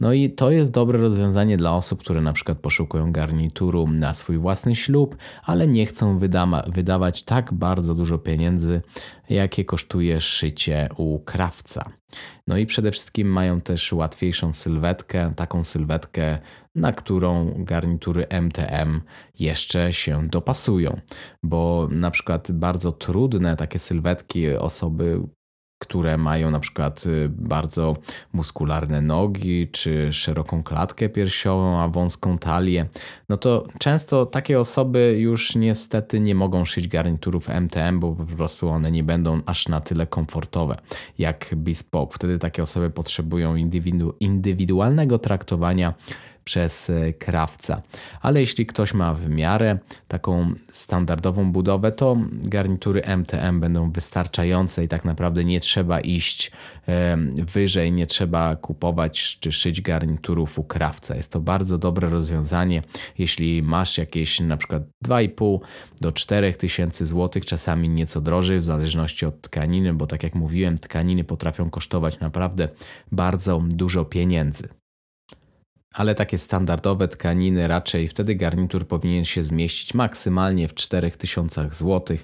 No 0.00 0.12
i 0.12 0.30
to 0.30 0.50
jest 0.50 0.70
dobre 0.70 0.98
rozwiązanie 0.98 1.56
dla 1.56 1.76
osób, 1.76 2.00
które 2.00 2.20
na 2.20 2.32
przykład 2.32 2.58
poszukują 2.58 3.11
garnituru 3.12 3.86
na 3.86 4.14
swój 4.14 4.38
własny 4.38 4.76
ślub, 4.76 5.16
ale 5.44 5.66
nie 5.66 5.86
chcą 5.86 6.18
wydawać 6.66 7.22
tak 7.22 7.52
bardzo 7.52 7.94
dużo 7.94 8.18
pieniędzy, 8.18 8.82
jakie 9.30 9.64
kosztuje 9.64 10.20
szycie 10.20 10.88
u 10.96 11.18
krawca. 11.18 11.92
No 12.46 12.56
i 12.56 12.66
przede 12.66 12.90
wszystkim 12.90 13.28
mają 13.28 13.60
też 13.60 13.92
łatwiejszą 13.92 14.52
sylwetkę, 14.52 15.32
taką 15.36 15.64
sylwetkę, 15.64 16.38
na 16.74 16.92
którą 16.92 17.54
garnitury 17.58 18.26
MTM 18.30 19.00
jeszcze 19.38 19.92
się 19.92 20.28
dopasują, 20.28 21.00
bo 21.42 21.88
na 21.90 22.10
przykład 22.10 22.52
bardzo 22.52 22.92
trudne 22.92 23.56
takie 23.56 23.78
sylwetki 23.78 24.48
osoby 24.48 25.22
które 25.82 26.16
mają 26.18 26.50
na 26.50 26.60
przykład 26.60 27.06
y, 27.06 27.28
bardzo 27.28 27.96
muskularne 28.32 29.00
nogi, 29.00 29.68
czy 29.72 30.12
szeroką 30.12 30.62
klatkę 30.62 31.08
piersiową, 31.08 31.80
a 31.80 31.88
wąską 31.88 32.38
talię, 32.38 32.86
no 33.28 33.36
to 33.36 33.66
często 33.78 34.26
takie 34.26 34.60
osoby 34.60 35.16
już 35.18 35.56
niestety 35.56 36.20
nie 36.20 36.34
mogą 36.34 36.64
szyć 36.64 36.88
garniturów 36.88 37.48
MTM, 37.48 38.00
bo 38.00 38.12
po 38.12 38.24
prostu 38.24 38.68
one 38.68 38.90
nie 38.90 39.04
będą 39.04 39.40
aż 39.46 39.68
na 39.68 39.80
tyle 39.80 40.06
komfortowe 40.06 40.76
jak 41.18 41.50
bespoke. 41.56 42.14
Wtedy 42.14 42.38
takie 42.38 42.62
osoby 42.62 42.90
potrzebują 42.90 43.56
indywidu 43.56 44.14
indywidualnego 44.20 45.18
traktowania 45.18 45.94
przez 46.44 46.90
e, 46.90 47.12
krawca. 47.12 47.82
Ale 48.20 48.40
jeśli 48.40 48.66
ktoś 48.66 48.94
ma 48.94 49.14
w 49.14 49.28
miarę 49.28 49.78
taką 50.08 50.52
standardową 50.70 51.52
budowę, 51.52 51.92
to 51.92 52.16
garnitury 52.32 53.02
MTM 53.16 53.60
będą 53.60 53.90
wystarczające 53.90 54.84
i 54.84 54.88
tak 54.88 55.04
naprawdę 55.04 55.44
nie 55.44 55.60
trzeba 55.60 56.00
iść 56.00 56.52
e, 56.88 57.16
wyżej, 57.34 57.92
nie 57.92 58.06
trzeba 58.06 58.56
kupować 58.56 59.38
czy 59.40 59.52
szyć 59.52 59.80
garniturów 59.80 60.58
u 60.58 60.64
krawca. 60.64 61.16
Jest 61.16 61.32
to 61.32 61.40
bardzo 61.40 61.78
dobre 61.78 62.10
rozwiązanie, 62.10 62.82
jeśli 63.18 63.62
masz 63.62 63.98
jakieś 63.98 64.40
na 64.40 64.56
przykład 64.56 64.82
2,5 65.04 65.58
do 66.00 66.12
4 66.12 66.54
tysięcy 66.54 67.06
złotych, 67.06 67.46
czasami 67.46 67.88
nieco 67.88 68.20
drożej 68.20 68.58
w 68.58 68.64
zależności 68.64 69.26
od 69.26 69.40
tkaniny, 69.40 69.94
bo 69.94 70.06
tak 70.06 70.22
jak 70.22 70.34
mówiłem, 70.34 70.78
tkaniny 70.78 71.24
potrafią 71.24 71.70
kosztować 71.70 72.20
naprawdę 72.20 72.68
bardzo 73.12 73.62
dużo 73.68 74.04
pieniędzy 74.04 74.81
ale 75.92 76.14
takie 76.14 76.38
standardowe 76.38 77.08
tkaniny 77.08 77.68
raczej 77.68 78.08
wtedy 78.08 78.34
garnitur 78.34 78.86
powinien 78.86 79.24
się 79.24 79.42
zmieścić 79.42 79.94
maksymalnie 79.94 80.68
w 80.68 80.74
4000 80.74 81.68
zł 81.72 82.16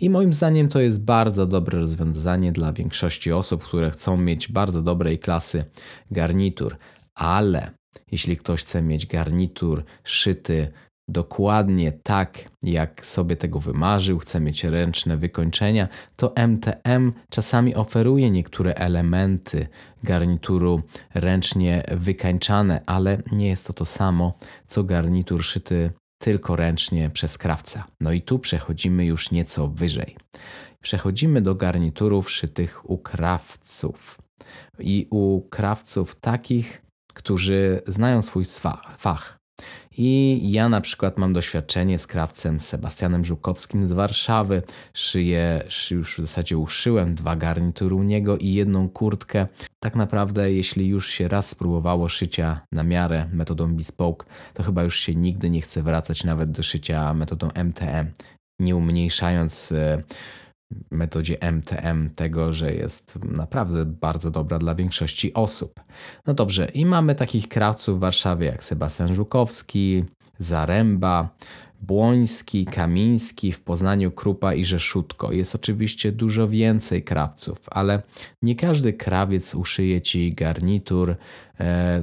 i 0.00 0.10
moim 0.10 0.32
zdaniem 0.32 0.68
to 0.68 0.80
jest 0.80 1.04
bardzo 1.04 1.46
dobre 1.46 1.78
rozwiązanie 1.78 2.52
dla 2.52 2.72
większości 2.72 3.32
osób, 3.32 3.64
które 3.64 3.90
chcą 3.90 4.16
mieć 4.16 4.48
bardzo 4.48 4.82
dobrej 4.82 5.18
klasy 5.18 5.64
garnitur, 6.10 6.76
ale 7.14 7.70
jeśli 8.12 8.36
ktoś 8.36 8.60
chce 8.60 8.82
mieć 8.82 9.06
garnitur 9.06 9.84
szyty 10.04 10.72
dokładnie 11.08 11.92
tak, 11.92 12.50
jak 12.62 13.06
sobie 13.06 13.36
tego 13.36 13.60
wymarzył, 13.60 14.18
chce 14.18 14.40
mieć 14.40 14.64
ręczne 14.64 15.16
wykończenia, 15.16 15.88
to 16.16 16.32
MTM 16.36 17.12
czasami 17.30 17.74
oferuje 17.74 18.30
niektóre 18.30 18.74
elementy 18.74 19.66
garnituru 20.02 20.82
ręcznie 21.14 21.82
wykańczane, 21.96 22.82
ale 22.86 23.22
nie 23.32 23.48
jest 23.48 23.66
to 23.66 23.72
to 23.72 23.84
samo, 23.84 24.38
co 24.66 24.84
garnitur 24.84 25.44
szyty 25.44 25.90
tylko 26.18 26.56
ręcznie 26.56 27.10
przez 27.10 27.38
krawca. 27.38 27.84
No 28.00 28.12
i 28.12 28.22
tu 28.22 28.38
przechodzimy 28.38 29.04
już 29.04 29.30
nieco 29.30 29.68
wyżej. 29.68 30.16
Przechodzimy 30.82 31.42
do 31.42 31.54
garniturów 31.54 32.30
szytych 32.30 32.90
u 32.90 32.98
krawców. 32.98 34.18
I 34.78 35.06
u 35.10 35.40
krawców 35.40 36.14
takich, 36.14 36.82
którzy 37.14 37.82
znają 37.86 38.22
swój 38.22 38.44
fach, 38.98 39.38
i 39.98 40.40
ja 40.52 40.68
na 40.68 40.80
przykład 40.80 41.18
mam 41.18 41.32
doświadczenie 41.32 41.98
z 41.98 42.06
krawcem 42.06 42.60
Sebastianem 42.60 43.24
Żukowskim 43.24 43.86
z 43.86 43.92
Warszawy. 43.92 44.62
Szyję, 44.94 45.64
już 45.90 46.16
w 46.16 46.20
zasadzie 46.20 46.58
uszyłem 46.58 47.14
dwa 47.14 47.36
garnitury 47.36 47.94
u 47.94 48.02
niego 48.02 48.38
i 48.38 48.52
jedną 48.52 48.88
kurtkę. 48.88 49.46
Tak 49.80 49.96
naprawdę, 49.96 50.52
jeśli 50.52 50.88
już 50.88 51.10
się 51.10 51.28
raz 51.28 51.48
spróbowało 51.48 52.08
szycia 52.08 52.60
na 52.72 52.82
miarę 52.82 53.28
metodą 53.32 53.76
bespoke, 53.76 54.26
to 54.54 54.62
chyba 54.62 54.82
już 54.82 54.98
się 54.98 55.14
nigdy 55.14 55.50
nie 55.50 55.60
chce 55.60 55.82
wracać 55.82 56.24
nawet 56.24 56.50
do 56.50 56.62
szycia 56.62 57.14
metodą 57.14 57.48
MTM, 57.54 58.06
nie 58.60 58.76
umniejszając 58.76 59.72
e, 59.72 60.02
metodzie 60.90 61.40
MTM 61.40 62.10
tego, 62.10 62.52
że 62.52 62.74
jest 62.74 63.18
naprawdę 63.24 63.84
bardzo 63.84 64.30
dobra 64.30 64.58
dla 64.58 64.74
większości 64.74 65.34
osób. 65.34 65.80
No 66.26 66.34
dobrze, 66.34 66.68
i 66.74 66.86
mamy 66.86 67.14
takich 67.14 67.48
krawców 67.48 67.96
w 67.96 68.00
Warszawie 68.00 68.46
jak 68.46 68.64
Sebastian 68.64 69.14
Żukowski, 69.14 70.04
Zaręba, 70.38 71.28
Błoński, 71.82 72.66
Kamiński, 72.66 73.52
w 73.52 73.60
Poznaniu 73.60 74.10
Krupa 74.10 74.54
i 74.54 74.64
Rzeszutko. 74.64 75.32
Jest 75.32 75.54
oczywiście 75.54 76.12
dużo 76.12 76.48
więcej 76.48 77.02
krawców, 77.02 77.58
ale 77.70 78.02
nie 78.42 78.56
każdy 78.56 78.92
krawiec 78.92 79.54
uszyje 79.54 80.02
ci 80.02 80.34
garnitur, 80.34 81.16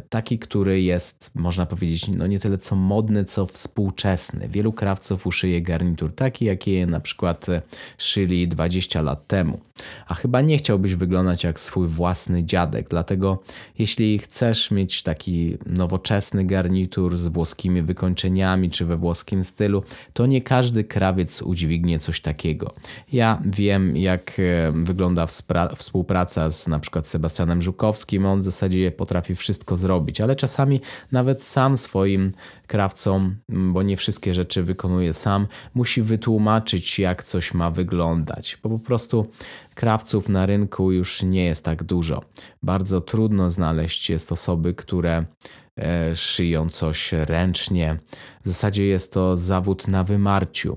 taki, 0.10 0.40
który 0.40 0.82
jest, 0.82 1.32
można 1.36 1.66
powiedzieć, 1.66 2.08
no 2.08 2.28
nie 2.28 2.40
tyle 2.40 2.58
co 2.58 2.76
modny, 2.76 3.26
co 3.26 3.46
współczesny. 3.46 4.48
Wielu 4.48 4.74
krawców 4.74 5.28
uszyje 5.28 5.62
garnitur 5.62 6.16
taki, 6.16 6.46
jaki 6.46 6.86
na 6.86 7.00
przykład 7.00 7.50
e, 7.50 7.62
szyli 7.98 8.48
20 8.48 9.02
lat 9.02 9.28
temu. 9.28 9.60
A 10.08 10.14
chyba 10.14 10.42
nie 10.42 10.58
chciałbyś 10.58 10.96
wyglądać 10.96 11.44
jak 11.44 11.60
swój 11.60 11.88
własny 11.88 12.44
dziadek, 12.44 12.88
dlatego 12.90 13.44
jeśli 13.80 14.20
chcesz 14.20 14.72
mieć 14.72 15.04
taki 15.04 15.58
nowoczesny 15.66 16.46
garnitur 16.46 17.18
z 17.18 17.28
włoskimi 17.28 17.82
wykończeniami 17.82 18.70
czy 18.70 18.86
we 18.86 18.98
włoskim 18.98 19.44
stylu, 19.44 19.84
to 20.14 20.26
nie 20.26 20.42
każdy 20.42 20.84
krawiec 20.84 21.42
udźwignie 21.42 22.00
coś 22.00 22.22
takiego. 22.22 22.74
Ja 23.14 23.42
wiem, 23.46 23.98
jak 23.98 24.40
e, 24.40 24.72
wygląda 24.84 25.28
współpraca 25.76 26.50
z 26.50 26.68
na 26.68 26.80
przykład 26.80 27.08
Sebastianem 27.08 27.62
Żukowskim. 27.62 28.26
On 28.26 28.40
w 28.40 28.44
zasadzie 28.44 28.92
potrafi 28.92 29.36
wszystko 29.42 29.78
zrobić, 29.78 30.22
ale 30.22 30.36
czasami 30.36 30.82
nawet 31.12 31.44
sam 31.44 31.78
swoim 31.78 32.34
krawcom, 32.68 33.36
bo 33.50 33.84
nie 33.84 33.98
wszystkie 33.98 34.34
rzeczy 34.34 34.64
wykonuje 34.64 35.14
sam, 35.14 35.48
musi 35.74 36.02
wytłumaczyć, 36.02 37.00
jak 37.00 37.24
coś 37.24 37.54
ma 37.54 37.72
wyglądać, 37.72 38.58
bo 38.64 38.70
po 38.70 38.80
prostu 38.80 39.28
krawców 39.76 40.30
na 40.30 40.46
rynku 40.46 40.92
już 40.92 41.24
nie 41.24 41.46
jest 41.46 41.66
tak 41.66 41.84
dużo. 41.84 42.24
Bardzo 42.64 43.02
trudno 43.02 43.50
znaleźć 43.50 44.10
jest 44.10 44.32
osoby, 44.32 44.74
które 44.74 45.26
szyją 46.16 46.70
coś 46.70 47.12
ręcznie. 47.12 47.98
W 48.44 48.48
zasadzie 48.48 48.86
jest 48.86 49.14
to 49.14 49.38
zawód 49.38 49.88
na 49.88 50.04
wymarciu. 50.04 50.76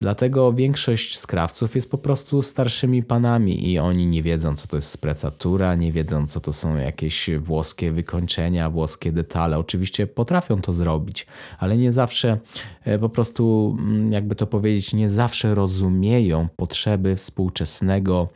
Dlatego 0.00 0.52
większość 0.52 1.18
skrawców 1.18 1.74
jest 1.74 1.90
po 1.90 1.98
prostu 1.98 2.42
starszymi 2.42 3.02
panami 3.02 3.70
i 3.72 3.78
oni 3.78 4.06
nie 4.06 4.22
wiedzą, 4.22 4.56
co 4.56 4.68
to 4.68 4.76
jest 4.76 4.88
sprecatura, 4.88 5.74
nie 5.74 5.92
wiedzą, 5.92 6.26
co 6.26 6.40
to 6.40 6.52
są 6.52 6.76
jakieś 6.76 7.30
włoskie 7.38 7.92
wykończenia, 7.92 8.70
włoskie 8.70 9.12
detale. 9.12 9.58
Oczywiście 9.58 10.06
potrafią 10.06 10.60
to 10.60 10.72
zrobić, 10.72 11.26
ale 11.58 11.76
nie 11.76 11.92
zawsze 11.92 12.38
e, 12.84 12.98
po 12.98 13.08
prostu, 13.08 13.76
mm, 13.78 14.12
jakby 14.12 14.34
to 14.34 14.46
powiedzieć, 14.46 14.94
nie 14.94 15.10
zawsze 15.10 15.54
rozumieją 15.54 16.48
potrzeby 16.56 17.16
współczesnego, 17.16 18.28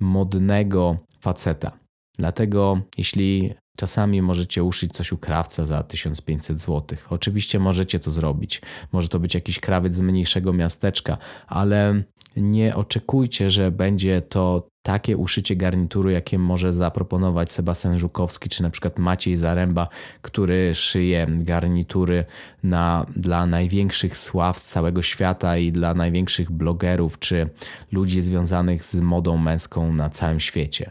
modnego 0.00 0.98
faceta. 1.20 1.72
Dlatego, 2.18 2.80
jeśli 2.98 3.54
Czasami 3.80 4.22
możecie 4.22 4.64
uszyć 4.64 4.92
coś 4.92 5.12
u 5.12 5.18
krawca 5.18 5.64
za 5.64 5.82
1500 5.82 6.60
zł. 6.60 6.98
Oczywiście 7.10 7.58
możecie 7.58 8.00
to 8.00 8.10
zrobić. 8.10 8.62
Może 8.92 9.08
to 9.08 9.20
być 9.20 9.34
jakiś 9.34 9.60
krawiec 9.60 9.96
z 9.96 10.00
mniejszego 10.00 10.52
miasteczka, 10.52 11.18
ale 11.46 12.02
nie 12.36 12.76
oczekujcie, 12.76 13.50
że 13.50 13.70
będzie 13.70 14.22
to 14.22 14.68
takie 14.82 15.16
uszycie 15.16 15.56
garnituru, 15.56 16.10
jakie 16.10 16.38
może 16.38 16.72
zaproponować 16.72 17.52
Sebastian 17.52 17.98
Żukowski, 17.98 18.48
czy 18.48 18.62
na 18.62 18.70
przykład 18.70 18.98
Maciej 18.98 19.36
Zaręba, 19.36 19.88
który 20.22 20.74
szyje 20.74 21.26
garnitury 21.30 22.24
na, 22.62 23.06
dla 23.16 23.46
największych 23.46 24.16
sław 24.16 24.58
z 24.58 24.68
całego 24.68 25.02
świata 25.02 25.58
i 25.58 25.72
dla 25.72 25.94
największych 25.94 26.50
blogerów, 26.50 27.18
czy 27.18 27.50
ludzi 27.92 28.22
związanych 28.22 28.84
z 28.84 29.00
modą 29.00 29.36
męską 29.36 29.92
na 29.92 30.10
całym 30.10 30.40
świecie. 30.40 30.90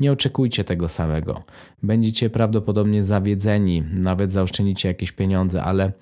Nie 0.00 0.12
oczekujcie 0.12 0.64
tego 0.64 0.88
samego. 0.88 1.42
Będziecie 1.82 2.30
prawdopodobnie 2.30 3.04
zawiedzeni, 3.04 3.84
nawet 3.92 4.32
zaoszczędzicie 4.32 4.88
jakieś 4.88 5.12
pieniądze, 5.12 5.62
ale 5.62 5.92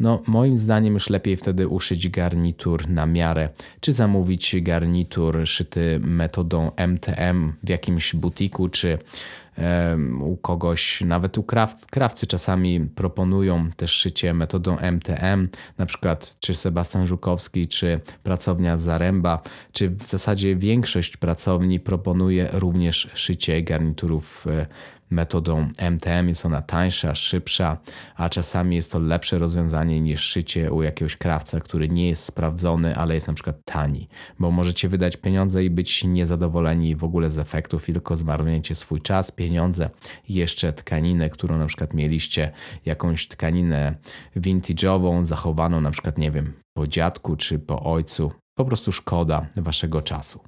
no, 0.00 0.22
moim 0.26 0.58
zdaniem 0.58 0.94
już 0.94 1.10
lepiej 1.10 1.36
wtedy 1.36 1.68
uszyć 1.68 2.08
garnitur 2.08 2.88
na 2.88 3.06
miarę, 3.06 3.48
czy 3.80 3.92
zamówić 3.92 4.56
garnitur 4.62 5.46
szyty 5.46 6.00
metodą 6.02 6.70
MTM 6.76 7.52
w 7.62 7.68
jakimś 7.68 8.14
butiku, 8.14 8.68
czy 8.68 8.98
u 10.20 10.36
kogoś, 10.36 11.00
nawet 11.00 11.38
u 11.38 11.42
kraw, 11.42 11.86
krawcy 11.86 12.26
czasami 12.26 12.80
proponują 12.80 13.70
też 13.76 13.90
szycie 13.90 14.34
metodą 14.34 14.78
MTM, 14.78 15.48
na 15.78 15.86
przykład 15.86 16.36
czy 16.40 16.54
Sebastian 16.54 17.06
Żukowski, 17.06 17.68
czy 17.68 18.00
pracownia 18.22 18.78
Zaręba, 18.78 19.42
czy 19.72 19.90
w 19.90 20.06
zasadzie 20.06 20.56
większość 20.56 21.16
pracowni 21.16 21.80
proponuje 21.80 22.48
również 22.52 23.10
szycie 23.14 23.62
garniturów 23.62 24.46
e, 24.46 24.66
metodą 25.10 25.68
MTM 25.90 26.28
jest 26.28 26.46
ona 26.46 26.62
tańsza, 26.62 27.14
szybsza, 27.14 27.78
a 28.16 28.28
czasami 28.28 28.76
jest 28.76 28.92
to 28.92 28.98
lepsze 28.98 29.38
rozwiązanie 29.38 30.00
niż 30.00 30.20
szycie 30.20 30.72
u 30.72 30.82
jakiegoś 30.82 31.16
krawca, 31.16 31.60
który 31.60 31.88
nie 31.88 32.08
jest 32.08 32.24
sprawdzony, 32.24 32.96
ale 32.96 33.14
jest 33.14 33.28
na 33.28 33.34
przykład 33.34 33.56
tani, 33.64 34.08
bo 34.38 34.50
możecie 34.50 34.88
wydać 34.88 35.16
pieniądze 35.16 35.64
i 35.64 35.70
być 35.70 36.04
niezadowoleni 36.04 36.96
w 36.96 37.04
ogóle 37.04 37.30
z 37.30 37.38
efektów 37.38 37.88
tylko 37.98 38.16
zmarnujecie 38.16 38.74
swój 38.74 39.00
czas, 39.00 39.30
pieniądze 39.30 39.90
jeszcze 40.28 40.72
tkaninę, 40.72 41.30
którą 41.30 41.58
na 41.58 41.66
przykład 41.66 41.94
mieliście, 41.94 42.52
jakąś 42.84 43.28
tkaninę 43.28 43.94
vintage'ową, 44.36 45.26
zachowaną 45.26 45.80
na 45.80 45.90
przykład, 45.90 46.18
nie 46.18 46.30
wiem, 46.30 46.52
po 46.76 46.86
dziadku 46.86 47.36
czy 47.36 47.58
po 47.58 47.82
ojcu. 47.82 48.32
Po 48.54 48.64
prostu 48.64 48.92
szkoda 48.92 49.46
waszego 49.56 50.02
czasu. 50.02 50.40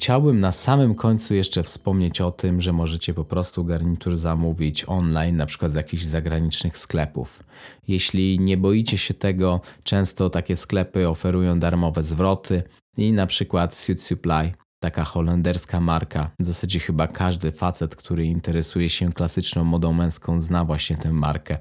Chciałbym 0.00 0.40
na 0.40 0.52
samym 0.52 0.94
końcu 0.94 1.34
jeszcze 1.34 1.62
wspomnieć 1.62 2.20
o 2.20 2.30
tym, 2.30 2.60
że 2.60 2.72
możecie 2.72 3.14
po 3.14 3.24
prostu 3.24 3.64
garnitur 3.64 4.16
zamówić 4.16 4.84
online, 4.88 5.36
na 5.36 5.46
przykład 5.46 5.72
z 5.72 5.74
jakichś 5.74 6.02
zagranicznych 6.02 6.78
sklepów. 6.78 7.42
Jeśli 7.88 8.38
nie 8.38 8.56
boicie 8.56 8.98
się 8.98 9.14
tego, 9.14 9.60
często 9.84 10.30
takie 10.30 10.56
sklepy 10.56 11.08
oferują 11.08 11.58
darmowe 11.58 12.02
zwroty 12.02 12.62
i 12.96 13.12
na 13.12 13.26
przykład 13.26 13.76
Suit 13.76 14.02
Supply 14.02 14.52
taka 14.80 15.04
holenderska 15.04 15.80
marka. 15.80 16.30
W 16.38 16.46
zasadzie 16.46 16.80
chyba 16.80 17.06
każdy 17.06 17.52
facet, 17.52 17.96
który 17.96 18.26
interesuje 18.26 18.88
się 18.88 19.12
klasyczną 19.12 19.64
modą 19.64 19.92
męską, 19.92 20.40
zna 20.40 20.64
właśnie 20.64 20.96
tę 20.96 21.12
markę. 21.12 21.58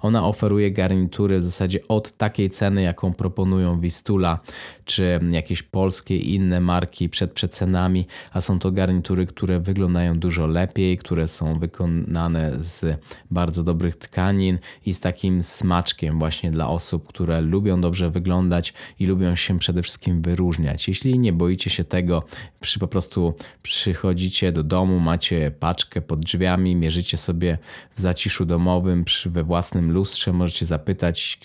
Ona 0.00 0.26
oferuje 0.26 0.70
garnitury 0.70 1.38
w 1.38 1.42
zasadzie 1.42 1.88
od 1.88 2.16
takiej 2.16 2.50
ceny, 2.50 2.82
jaką 2.82 3.14
proponują 3.14 3.80
Wistula, 3.80 4.40
czy 4.84 5.20
jakieś 5.30 5.62
polskie 5.62 6.16
inne 6.16 6.60
marki 6.60 7.08
przed 7.08 7.32
przecenami, 7.32 8.06
a 8.32 8.40
są 8.40 8.58
to 8.58 8.72
garnitury, 8.72 9.26
które 9.26 9.60
wyglądają 9.60 10.18
dużo 10.18 10.46
lepiej, 10.46 10.98
które 10.98 11.28
są 11.28 11.58
wykonane 11.58 12.52
z 12.56 13.00
bardzo 13.30 13.62
dobrych 13.62 13.96
tkanin 13.96 14.58
i 14.86 14.94
z 14.94 15.00
takim 15.00 15.42
smaczkiem 15.42 16.18
właśnie 16.18 16.50
dla 16.50 16.68
osób, 16.68 17.08
które 17.08 17.40
lubią 17.40 17.80
dobrze 17.80 18.10
wyglądać 18.10 18.74
i 18.98 19.06
lubią 19.06 19.36
się 19.36 19.58
przede 19.58 19.82
wszystkim 19.82 20.22
wyróżniać. 20.22 20.88
Jeśli 20.88 21.18
nie 21.18 21.32
boicie 21.32 21.70
się 21.70 21.84
tego, 21.84 22.22
przy, 22.60 22.78
po 22.78 22.88
prostu 22.88 23.34
przychodzicie 23.62 24.52
do 24.52 24.62
domu, 24.62 25.00
macie 25.00 25.50
paczkę 25.50 26.00
pod 26.00 26.20
drzwiami, 26.20 26.76
mierzycie 26.76 27.16
sobie 27.16 27.58
w 27.94 28.00
zaciszu 28.00 28.44
domowym, 28.44 29.04
przy, 29.04 29.30
we 29.30 29.44
własnym 29.44 29.92
lustrze, 29.92 30.32
możecie 30.32 30.66
zapytać 30.66 31.40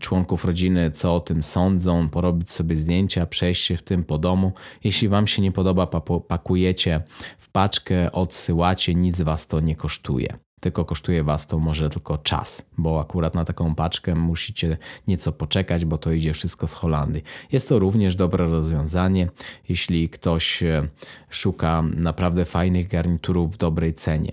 członków 0.00 0.44
rodziny, 0.44 0.90
co 0.90 1.14
o 1.14 1.20
tym 1.20 1.42
sądzą, 1.42 2.08
porobić 2.08 2.50
sobie 2.50 2.76
zdjęcia, 2.76 3.26
przejść 3.26 3.72
w 3.72 3.82
tym 3.82 4.04
po 4.04 4.18
domu. 4.18 4.52
Jeśli 4.84 5.08
Wam 5.08 5.26
się 5.26 5.42
nie 5.42 5.52
podoba, 5.52 5.86
pakujecie 6.28 7.02
w 7.38 7.50
paczkę, 7.50 8.12
odsyłacie, 8.12 8.94
nic 8.94 9.22
Was 9.22 9.46
to 9.46 9.60
nie 9.60 9.76
kosztuje 9.76 10.45
tylko 10.60 10.84
kosztuje 10.84 11.24
Was 11.24 11.46
to 11.46 11.58
może 11.58 11.90
tylko 11.90 12.18
czas, 12.18 12.66
bo 12.78 13.00
akurat 13.00 13.34
na 13.34 13.44
taką 13.44 13.74
paczkę 13.74 14.14
musicie 14.14 14.78
nieco 15.08 15.32
poczekać, 15.32 15.84
bo 15.84 15.98
to 15.98 16.12
idzie 16.12 16.32
wszystko 16.32 16.66
z 16.66 16.72
Holandii. 16.72 17.22
Jest 17.52 17.68
to 17.68 17.78
również 17.78 18.16
dobre 18.16 18.46
rozwiązanie, 18.46 19.28
jeśli 19.68 20.08
ktoś 20.08 20.62
e, 20.62 20.88
szuka 21.30 21.82
naprawdę 21.82 22.44
fajnych 22.44 22.88
garniturów 22.88 23.54
w 23.54 23.56
dobrej 23.56 23.94
cenie. 23.94 24.32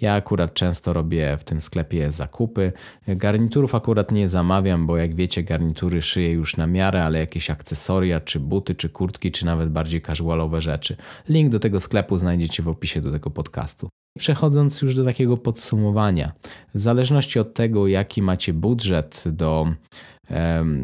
Ja 0.00 0.14
akurat 0.14 0.54
często 0.54 0.92
robię 0.92 1.36
w 1.40 1.44
tym 1.44 1.60
sklepie 1.60 2.10
zakupy. 2.10 2.72
Garniturów 3.08 3.74
akurat 3.74 4.12
nie 4.12 4.28
zamawiam, 4.28 4.86
bo 4.86 4.96
jak 4.96 5.14
wiecie, 5.14 5.42
garnitury 5.42 6.02
szyję 6.02 6.30
już 6.30 6.56
na 6.56 6.66
miarę, 6.66 7.04
ale 7.04 7.18
jakieś 7.18 7.50
akcesoria, 7.50 8.20
czy 8.20 8.40
buty, 8.40 8.74
czy 8.74 8.88
kurtki, 8.88 9.32
czy 9.32 9.46
nawet 9.46 9.70
bardziej 9.70 10.02
casualowe 10.02 10.60
rzeczy. 10.60 10.96
Link 11.28 11.52
do 11.52 11.60
tego 11.60 11.80
sklepu 11.80 12.18
znajdziecie 12.18 12.62
w 12.62 12.68
opisie 12.68 13.00
do 13.00 13.12
tego 13.12 13.30
podcastu. 13.30 13.88
Przechodząc 14.18 14.82
już 14.82 14.94
do 14.94 15.04
takiego 15.04 15.36
podsumowania, 15.36 16.32
w 16.74 16.78
zależności 16.78 17.38
od 17.38 17.54
tego, 17.54 17.86
jaki 17.86 18.22
macie 18.22 18.52
budżet 18.52 19.24
do 19.26 19.66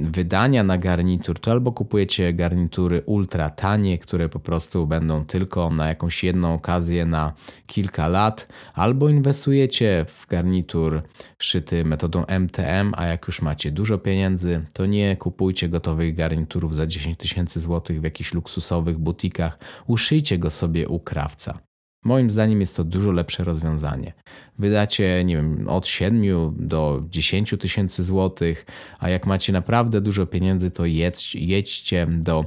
wydania 0.03 0.62
na 0.62 0.79
garnitur, 0.79 1.38
to 1.38 1.51
albo 1.51 1.73
kupujecie 1.73 2.33
garnitury 2.33 3.03
ultra 3.07 3.51
tanie, 3.51 3.99
które 3.99 4.29
po 4.29 4.40
prostu 4.40 4.87
będą 4.87 5.25
tylko 5.25 5.71
na 5.71 5.88
jakąś 5.88 6.25
jedną 6.25 6.55
okazję 6.55 7.07
na 7.07 7.33
kilka 7.66 8.09
lat, 8.09 8.49
albo 8.75 9.09
inwestujecie 9.09 10.05
w 10.09 10.27
garnitur 10.27 11.03
szyty 11.38 11.85
metodą 11.85 12.25
MTM, 12.27 12.93
a 12.97 13.07
jak 13.07 13.27
już 13.27 13.43
macie 13.43 13.71
dużo 13.71 13.99
pieniędzy, 13.99 14.66
to 14.73 14.87
nie 14.87 15.16
kupujcie 15.16 15.69
gotowych 15.69 16.14
garniturów 16.14 16.75
za 16.75 16.87
10 16.87 17.19
tysięcy 17.19 17.61
złotych 17.61 18.01
w 18.01 18.05
jakichś 18.05 18.35
luksusowych 18.35 18.99
butikach, 18.99 19.59
uszyjcie 19.87 20.38
go 20.38 20.51
sobie 20.51 20.88
u 20.88 21.01
krawca. 21.01 21.70
Moim 22.05 22.31
zdaniem 22.31 22.61
jest 22.61 22.77
to 22.77 22.85
dużo 22.85 23.13
lepsze 23.13 23.45
rozwiązanie. 23.45 24.13
Wydacie, 24.59 25.25
nie 25.25 25.37
wiem, 25.37 25.69
od 25.69 25.87
7 25.87 26.23
do 26.59 27.03
10 27.11 27.55
tysięcy 27.61 28.05
złotych, 28.05 28.67
a 28.99 29.09
jak 29.09 29.27
macie 29.27 29.53
naprawdę 29.53 30.01
dużo 30.01 30.27
pieniędzy, 30.27 30.71
to 30.71 30.87
jedź, 30.87 31.35
jedźcie 31.35 32.07
do 32.07 32.45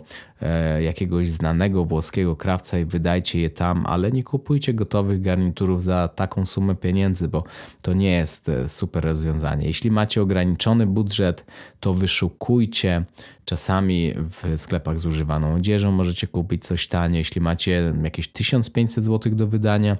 jakiegoś 0.81 1.27
znanego 1.27 1.85
włoskiego 1.85 2.35
krawca 2.35 2.79
i 2.79 2.85
wydajcie 2.85 3.39
je 3.39 3.49
tam, 3.49 3.85
ale 3.85 4.11
nie 4.11 4.23
kupujcie 4.23 4.73
gotowych 4.73 5.21
garniturów 5.21 5.83
za 5.83 6.07
taką 6.07 6.45
sumę 6.45 6.75
pieniędzy, 6.75 7.27
bo 7.27 7.43
to 7.81 7.93
nie 7.93 8.11
jest 8.11 8.49
e, 8.49 8.69
super 8.69 9.03
rozwiązanie. 9.03 9.67
Jeśli 9.67 9.91
macie 9.91 10.21
ograniczony 10.21 10.87
budżet, 10.87 11.45
to 11.79 11.93
wyszukujcie. 11.93 13.03
Czasami 13.45 14.13
w 14.17 14.59
sklepach 14.59 14.99
z 14.99 15.05
używaną 15.05 15.55
odzieżą 15.55 15.91
możecie 15.91 16.27
kupić 16.27 16.65
coś 16.65 16.87
tanie. 16.87 17.19
Jeśli 17.19 17.41
macie 17.41 17.93
jakieś 18.03 18.27
1500 18.27 19.05
zł 19.05 19.35
do 19.35 19.47
wydania, 19.47 19.97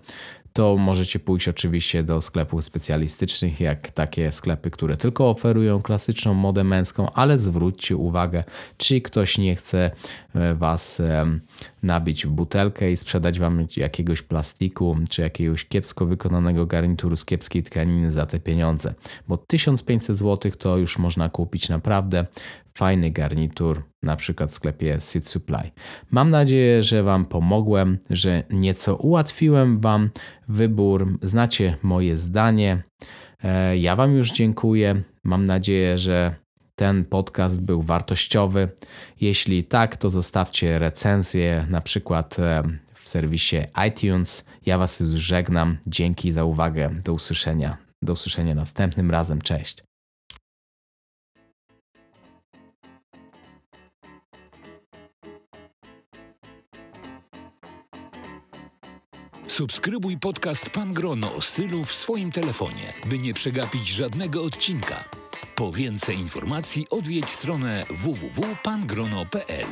to 0.54 0.78
możecie 0.78 1.20
pójść 1.20 1.48
oczywiście 1.48 2.04
do 2.04 2.22
sklepów 2.22 2.66
specjalistycznych, 2.66 3.60
jak 3.60 3.92
takie 3.92 4.32
sklepy, 4.32 4.72
które 4.72 4.98
tylko 4.98 5.30
oferują 5.30 5.82
klasyczną 5.82 6.34
modę 6.34 6.64
męską, 6.64 7.12
ale 7.14 7.38
zwróćcie 7.38 7.98
uwagę, 7.98 8.44
czy 8.78 9.02
ktoś 9.02 9.38
nie 9.38 9.56
chce 9.56 9.92
e, 10.36 10.56
Was 10.56 11.02
nabić 11.84 12.26
w 12.26 12.30
butelkę 12.30 12.92
i 12.92 12.98
sprzedać 12.98 13.40
Wam 13.40 13.68
jakiegoś 13.78 14.22
plastiku, 14.22 14.98
czy 15.10 15.22
jakiegoś 15.22 15.66
kiepsko 15.66 16.06
wykonanego 16.06 16.66
garnituru 16.66 17.16
z 17.16 17.26
kiepskiej 17.26 17.64
tkaniny 17.64 18.12
za 18.12 18.26
te 18.26 18.40
pieniądze, 18.40 18.94
bo 19.28 19.38
1500 19.38 20.18
zł 20.18 20.52
to 20.52 20.78
już 20.78 20.98
można 20.98 21.30
kupić 21.30 21.70
naprawdę 21.70 22.26
fajny 22.78 23.12
garnitur, 23.12 23.84
na 24.04 24.16
przykład 24.16 24.50
w 24.50 24.54
sklepie 24.54 25.00
Seed 25.00 25.28
Supply. 25.28 25.72
Mam 26.12 26.30
nadzieję, 26.30 26.84
że 26.84 27.04
Wam 27.04 27.26
pomogłem, 27.26 27.98
że 28.10 28.44
nieco 28.50 28.96
ułatwiłem 28.96 29.80
Wam 29.80 30.10
wybór. 30.48 31.18
Znacie 31.22 31.78
moje 31.84 32.18
zdanie. 32.18 32.84
E, 33.44 33.78
ja 33.78 33.96
Wam 33.96 34.16
już 34.16 34.32
dziękuję. 34.32 35.04
Mam 35.24 35.46
nadzieję, 35.46 35.98
że 35.98 36.36
ten 36.84 37.06
podcast 37.06 37.62
był 37.62 37.82
wartościowy. 37.82 38.70
Jeśli 39.22 39.64
tak, 39.64 39.98
to 39.98 40.10
zostawcie 40.10 40.80
recenzję, 40.80 41.66
na 41.70 41.82
przykład 41.82 42.40
e, 42.40 42.64
w 42.94 43.10
serwisie 43.10 43.58
iTunes. 43.88 44.46
Ja 44.66 44.78
Was 44.78 45.00
już 45.00 45.10
żegnam. 45.12 45.78
Dzięki 45.88 46.32
za 46.32 46.44
uwagę. 46.44 46.90
Do 47.04 47.14
usłyszenia. 47.14 47.78
Do 48.02 48.14
usłyszenia 48.14 48.56
następnym 48.56 49.12
razem. 49.12 49.42
Cześć. 49.42 49.84
Subskrybuj 59.48 60.18
podcast 60.18 60.70
Pan 60.70 60.94
Grono 60.94 61.36
o 61.36 61.42
stylu 61.42 61.84
w 61.84 61.94
swoim 61.94 62.32
telefonie, 62.32 62.94
by 63.06 63.18
nie 63.18 63.34
przegapić 63.34 63.88
żadnego 63.88 64.44
odcinka. 64.44 65.23
Po 65.56 65.72
więcej 65.72 66.20
informacji 66.20 66.88
odwiedź 66.90 67.30
stronę 67.30 67.86
www.pangrono.pl. 67.90 69.68